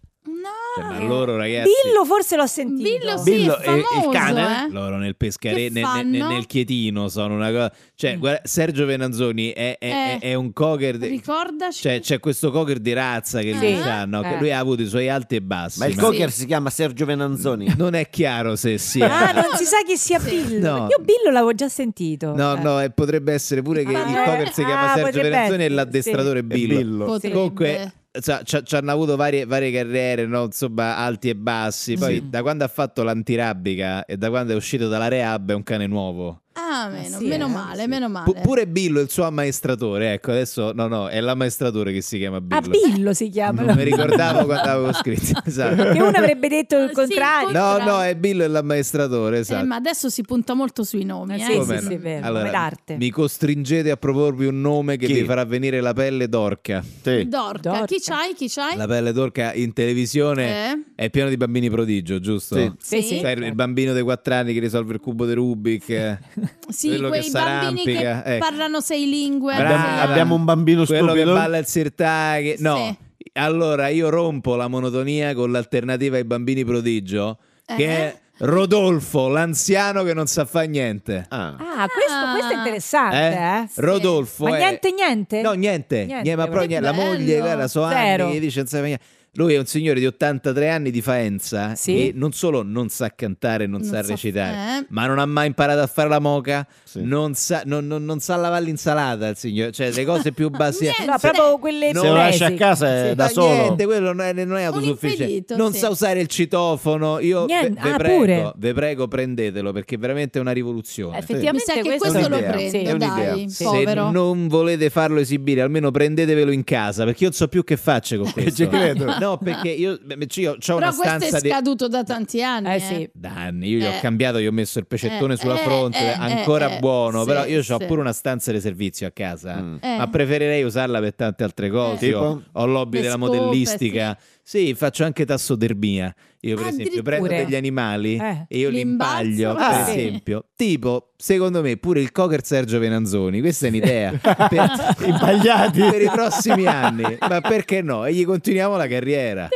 [0.76, 2.90] Cioè, ma loro però- ragazzi Billo forse l'ho sentito.
[2.90, 4.66] Billo sì, Billo è è il famoso, cane?
[4.68, 4.72] eh.
[4.72, 9.78] loro nel pescare nel, nel- nel chietino sono una cosa cioè guarda, Sergio Venanzoni è,
[9.80, 10.20] è- Eh.
[10.20, 11.82] è- un cocker de- Ricordaci.
[11.82, 13.60] cioè, c'è questo cocker di razza che Sì.
[13.60, 14.22] lui ha, no?
[14.22, 14.40] che Eh.
[14.40, 16.00] lui ha avuto i suoi alti e bassi Ma il Sì.
[16.00, 17.74] cocker si chiama Sergio Venanzoni.
[17.78, 20.30] non è chiaro se sia Ah, non si sa chi sia Sì.
[20.36, 20.70] Billo.
[20.72, 20.88] No.
[20.90, 22.36] Io Billo l'avevo già sentito.
[22.36, 22.60] No, Eh.
[22.62, 24.24] no, e potrebbe essere pure che Ah, il eh.
[24.26, 26.76] cocker si chiama Ah, Sergio Venanzoni e essere, l'addestratore È Billo.
[26.78, 27.20] Billo.
[27.32, 30.44] Comunque, ci hanno avuto varie, varie carriere, no?
[30.46, 31.96] insomma, alti e bassi.
[31.98, 32.30] Poi, Sì.
[32.30, 35.88] da quando ha fatto l'antirabbica e da quando è uscito dalla rehab, è un cane
[35.88, 36.42] nuovo.
[36.54, 37.88] Ah, meno, sì, meno eh, male, sì.
[37.88, 38.32] meno male.
[38.32, 40.14] Pu- pure Billo, il suo ammaestratore.
[40.14, 42.60] Ecco, adesso no, no, è l'ammaestratore che si chiama Billo.
[42.60, 43.62] Ah, Billo si chiama.
[43.64, 45.42] Non mi ricordavo quando avevo scritto.
[45.46, 45.92] Esatto.
[45.92, 47.48] Che uno avrebbe detto il Sì, contrario.
[47.50, 47.92] il No, contrario.
[47.94, 49.38] no, è Billo e l'ammaestratore.
[49.38, 49.66] Eh, Esatto.
[49.66, 51.34] ma adesso si punta molto sui nomi.
[51.34, 51.44] Eh, eh.
[51.46, 51.90] sì, Come sì, no?
[51.90, 52.96] sì, è vero, Allora, come d'arte.
[52.98, 55.14] Mi costringete a proporvi un nome che Chi?
[55.14, 56.84] vi farà venire la pelle d'orca.
[57.02, 57.28] Sì.
[57.28, 57.70] Dorca.
[57.70, 57.86] Dorca.
[57.86, 58.34] Chi c'hai?
[58.34, 58.76] Chi c'hai?
[58.76, 60.84] La pelle d'orca in televisione Eh?
[60.96, 62.56] è pieno di bambini prodigio, giusto?
[62.56, 63.02] Sì.
[63.02, 63.16] Sì, sì.
[63.26, 66.18] Il bambino dei 4 anni che risolve il cubo di Rubik.
[66.76, 68.46] eh, Sì, quello che quei bambini che ecco.
[68.46, 69.56] parlano sei lingue.
[69.56, 69.74] Brava.
[69.76, 70.10] Abbiamo, sì.
[70.10, 71.34] abbiamo un bambino quello stupido.
[71.34, 72.56] che balla il sirtaghi.
[72.60, 73.30] No, Sì.
[73.34, 77.88] allora io rompo la monotonia con l'alternativa ai bambini prodigio, che Eh?
[77.88, 81.26] è Rodolfo, l'anziano che non sa fare niente.
[81.30, 81.56] Ah.
[81.58, 83.62] Ah, questo, questo è interessante, Eh?
[83.62, 83.70] eh?
[83.76, 85.42] Rodolfo Ma è- niente, niente?
[85.42, 86.86] No, niente, Niente, niente, ma proprio che niente.
[86.88, 88.24] La moglie, guarda, so Zero.
[88.26, 89.06] anni che dice non sa fare niente.
[89.36, 92.08] Lui è un signore di 83 anni di Faenza Sì.
[92.10, 94.86] e non solo non sa cantare, non, Non sa recitare, eh.
[94.90, 97.02] ma non ha mai imparato a fare la moca, Sì.
[97.04, 100.86] non, sa, non, non- non sa lavare l'insalata il signore, cioè le cose più basi.
[101.06, 103.16] No, proprio quelle Se Se lo lascia a casa Sì.
[103.16, 103.54] da solo.
[103.54, 105.56] niente, quello non è, non è autosufficiente.
[105.56, 105.80] Non sì.
[105.80, 107.20] sa usare il citofono.
[107.20, 111.12] Io Niente, ve, ve ah, prego, ve prego, prendetelo perché è veramente una rivoluzione.
[111.18, 112.98] Mi Effettivamente sa che questo, questo lo prendo, Sì.
[112.98, 113.64] Dai, Sì.
[113.66, 114.06] povero.
[114.06, 117.76] Se non volete farlo esibire, almeno prendetevelo in casa perché io non so più che
[117.78, 118.64] facce con questo.
[118.64, 119.14] Ci credo.
[119.26, 122.44] No, perché io beh, io ho Però una questo stanza è di scaduto da tanti
[122.44, 122.74] anni.
[122.76, 123.10] Eh sì.
[123.14, 123.70] da anni.
[123.70, 124.00] Io gli ho Eh.
[124.00, 127.22] cambiato, gli ho messo il pecettone Eh, sulla eh, fronte, eh, ancora eh, eh, buono.
[127.22, 127.86] sì, però io ho sì.
[127.86, 129.62] pure una stanza di servizio a casa.
[129.62, 129.76] Mm.
[129.82, 129.98] Eh.
[129.98, 132.06] Ma preferirei usarla per tante altre cose.
[132.06, 132.10] Eh.
[132.10, 132.42] Io Tipo?
[132.52, 134.18] ho l'hobby Le della scope, modellistica.
[134.42, 136.14] Sì, faccio anche tassodermia.
[136.46, 138.46] Io, per esempio, prendo degli animali Eh.
[138.48, 139.54] e io li Li impaglio.
[139.56, 139.90] Per Ah.
[139.90, 143.40] esempio, tipo, secondo me, pure il cocker Sergio Venanzoni.
[143.42, 144.70] Questa è un'idea per,
[145.06, 145.80] Impagliati.
[145.82, 147.18] per i prossimi anni.
[147.28, 148.06] Ma perché no?
[148.06, 149.48] E gli continuiamo la carriera.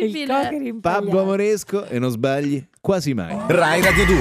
[0.00, 0.78] Il Terribile.
[0.80, 3.36] Pablo Amoresco e non sbagli quasi mai.
[3.48, 4.16] Rai Radio 2,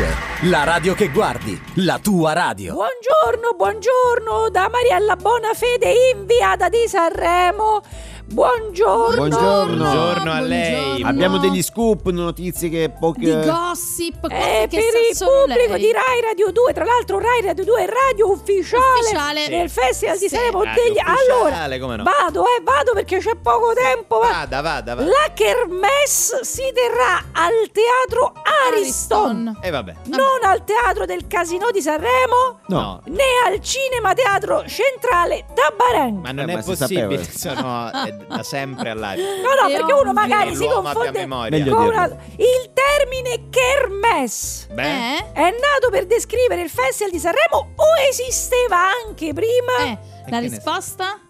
[0.50, 2.74] la radio che guardi, la tua radio.
[2.74, 7.82] Buongiorno, buongiorno da Mariella Bonafede, inviata di Sanremo.
[8.26, 9.16] Buongiorno.
[9.16, 9.76] Buongiorno.
[9.78, 10.72] Buongiorno a lei.
[10.82, 11.08] Buongiorno.
[11.08, 13.20] Abbiamo degli scoop, notizie che poche...
[13.20, 14.34] di gossip, cose
[14.64, 15.80] Eh, che per il pubblico lei.
[15.82, 19.48] di Rai Radio 2, tra l'altro Rai Radio 2 è radio ufficiale, Ufficiale.
[19.50, 20.36] del Festival di Sì.
[20.36, 20.98] Sanremo Radio degli...
[21.00, 22.04] Allora, come no?
[22.04, 24.20] vado, eh, vado perché c'è poco tempo.
[24.20, 24.30] va.
[24.30, 25.08] Vada, vada, vada.
[25.10, 28.34] La Kermesse si terrà al Teatro
[28.68, 29.60] Ariston, Ariston.
[29.62, 29.94] E vabbè.
[30.06, 33.02] non al Teatro del Casino di Sanremo, No.
[33.06, 36.20] né al Cinema Teatro Centrale Tabarang.
[36.20, 39.24] Ma non Eh, è ma si possibile, sono è da sempre all'aria.
[39.24, 41.86] No, no, perché uno magari si confonde con.
[42.06, 44.68] Una- il termine Kermesse.
[44.72, 45.32] Beh, Eh?
[45.34, 49.78] È nato per descrivere il Festival di Sanremo o esisteva anche prima?
[49.86, 49.98] Eh,
[50.30, 51.22] la risposta?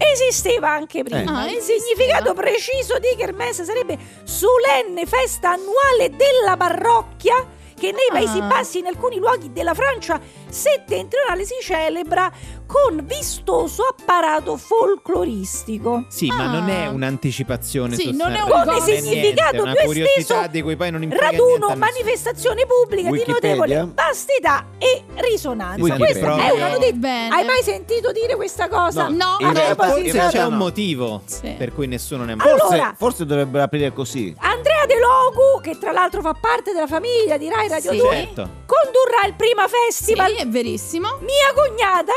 [0.00, 1.40] Esisteva anche prima.
[1.40, 1.80] Ah, il esisteva.
[1.80, 7.34] significato preciso di Kermesse sarebbe solenne festa annuale della parrocchia
[7.78, 8.46] che nei Paesi Ah.
[8.46, 12.30] Bassi e in alcuni luoghi della Francia settentrionale si celebra
[12.66, 16.04] con vistoso apparato folcloristico.
[16.08, 16.90] sì, ma non è Ah.
[16.90, 21.08] un'anticipazione Sì, non è un Come significato niente, più curiosità esteso, di cui poi non
[21.10, 23.54] Raduno, manifestazione pubblica di Wikipedia?
[23.54, 25.80] notevole vastità e risonanza.
[25.82, 26.06] Wikipedia.
[26.34, 26.92] Questa è una notizia.
[26.94, 27.34] Bene.
[27.34, 29.08] Hai mai sentito dire questa cosa?
[29.08, 29.52] No, no.
[29.52, 30.56] realtà- Forse c'è un no.
[30.58, 31.54] motivo Sì.
[31.56, 34.34] per cui nessuno ne ha Allora- Forse, forse dovrebbero aprire così.
[34.38, 34.57] Andrea
[34.88, 37.96] De Logu, che tra l'altro fa parte della famiglia di Rai Radio Sì.
[37.98, 38.48] 2, Certo.
[38.66, 40.32] condurrà il prima Sì, festival.
[40.32, 41.18] è verissimo.
[41.20, 42.12] Mia cognata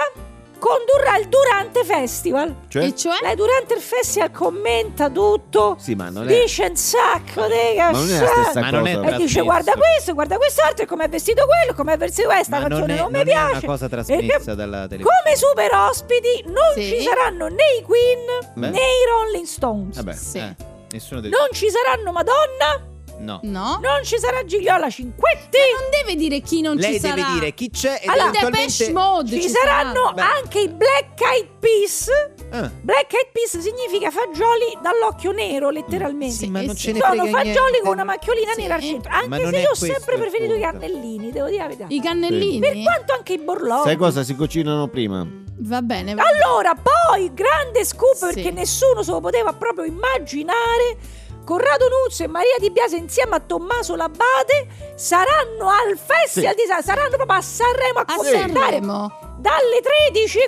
[0.57, 2.55] condurrà il Durante Festival.
[2.69, 2.83] Cioè?
[2.85, 3.17] E cioè?
[3.21, 5.75] Lei durante il festival commenta tutto.
[5.79, 6.39] Sì, ma non è...
[6.41, 9.07] Dice un sacco di Ma non è la stessa Ma non è cosa.
[9.07, 9.43] E dice trasmesso.
[9.43, 12.93] guarda questo, guarda quest'altro, come è vestito quello, come è vestito questa Ma non canzone
[12.93, 13.49] è, non, mi non è piace.
[13.51, 15.17] una cosa E trasmessa dalla televisione.
[15.23, 16.83] Come super ospiti non Sì.
[16.83, 18.19] ci saranno né i Queen
[18.53, 18.69] Beh.
[18.69, 19.95] né i Rolling Stones.
[19.95, 20.37] Vabbè, Sì.
[20.37, 20.55] eh,
[20.91, 22.85] nessuno dei Non ci saranno Madonna,
[23.19, 23.39] No.
[23.43, 23.77] No.
[23.83, 25.57] non ci sarà Gigliola Cinquetti.
[25.79, 27.13] Non deve dire chi non Lei ci sarà.
[27.13, 30.21] deve dire chi c'è e Allora, eventualmente Mode Ci saranno Beh.
[30.21, 32.07] anche i Black Eyed Peas.
[32.49, 36.33] Ah, Black Eyed Peas significa fagioli dall'occhio nero, letteralmente.
[36.33, 37.81] Sì, ma non ce ne Sono frega fagioli niente.
[37.81, 38.61] con una macchiolina Sì.
[38.61, 39.11] nera al centro.
[39.11, 41.85] Ma Anche se io ho sempre preferito i cannellini, devo dire la verità.
[41.89, 42.59] I cannellini?
[42.59, 43.87] Per quanto anche i borlotti.
[43.87, 45.27] Sai cosa si cucinano prima?
[45.63, 46.13] Va bene.
[46.15, 46.43] va bene.
[46.43, 48.25] Allora, poi, grande scoop Sì.
[48.33, 50.97] perché nessuno se lo poteva proprio immaginare.
[51.43, 56.81] Corrado Nuzzo e Maria Di Biase insieme a Tommaso Labate saranno al Festival di Sanremo,
[56.83, 59.30] saranno proprio a Sanremo a, A commentare Sanremo.
[59.41, 59.81] Dalle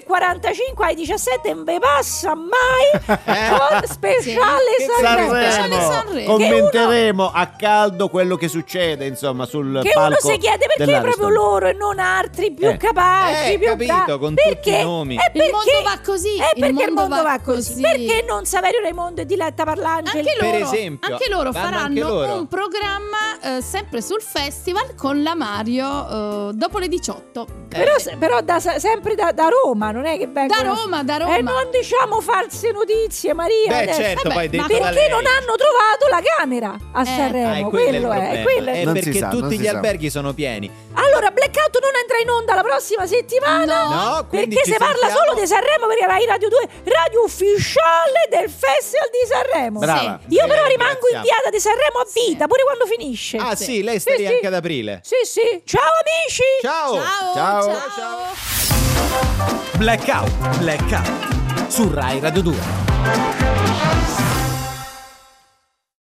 [0.05, 4.85] 13.45 alle 17 non vi passa mai con speciale Sì.
[5.01, 5.51] Sanremo.
[5.51, 5.91] Sanremo.
[5.91, 6.31] Sanremo.
[6.31, 11.29] Commenteremo a caldo quello che succede, insomma, sul Che uno palco si chiede perché proprio
[11.29, 12.77] loro e non altri più Eh.
[12.77, 14.53] capaci, Eh, più capito, con perché?
[14.55, 15.15] tutti i nomi.
[15.15, 17.69] È Il perché mondo va così, È il perché il mondo mondo va va così.
[17.73, 17.81] così.
[17.81, 20.17] Perché non Saverio Raimondo e Diletta Parlangeli?
[20.29, 22.33] Anche Per loro, esempio, anche loro faranno anche loro.
[22.35, 27.61] un programma eh, sempre sul festival con la Mario eh, dopo le 18.
[27.69, 30.61] Però, però da- sempre da, da Roma, non è che vengono...
[30.61, 31.37] Da Roma, da Roma.
[31.37, 33.67] E non diciamo false notizie, Maria.
[33.67, 34.01] Beh, adesso.
[34.01, 37.05] certo, Vabbè, poi detto Perché non hanno trovato la camera a Eh.
[37.05, 37.47] Sanremo?
[37.47, 38.43] Ah, è quello quello il è, problema.
[38.43, 38.79] quello è.
[38.81, 39.71] Eh, perché tutti gli sa.
[39.71, 40.69] alberghi sono pieni.
[40.95, 43.87] Allora, Blackout non entra in onda la prossima settimana.
[43.87, 48.27] No, quindi perché si parla sentiamo- solo di Sanremo perché Rai Radio 2, radio ufficiale
[48.29, 49.79] del Festival di Sanremo.
[49.79, 50.19] Brava.
[50.27, 53.37] Io Sì, però rimango inviata di Sanremo a vita, pure quando finisce.
[53.37, 53.63] Ah, Sì.
[53.63, 54.33] sì, lei sta Sì, lì sì.
[54.33, 55.01] anche ad aprile.
[55.03, 55.61] Sì, sì.
[55.65, 56.43] Ciao amici!
[56.61, 56.93] Ciao.
[56.93, 57.91] Ciao, Ciao.
[57.95, 59.41] ciao.
[59.77, 61.67] Blackout, blackout.
[61.67, 63.42] Su Rai Radio 2.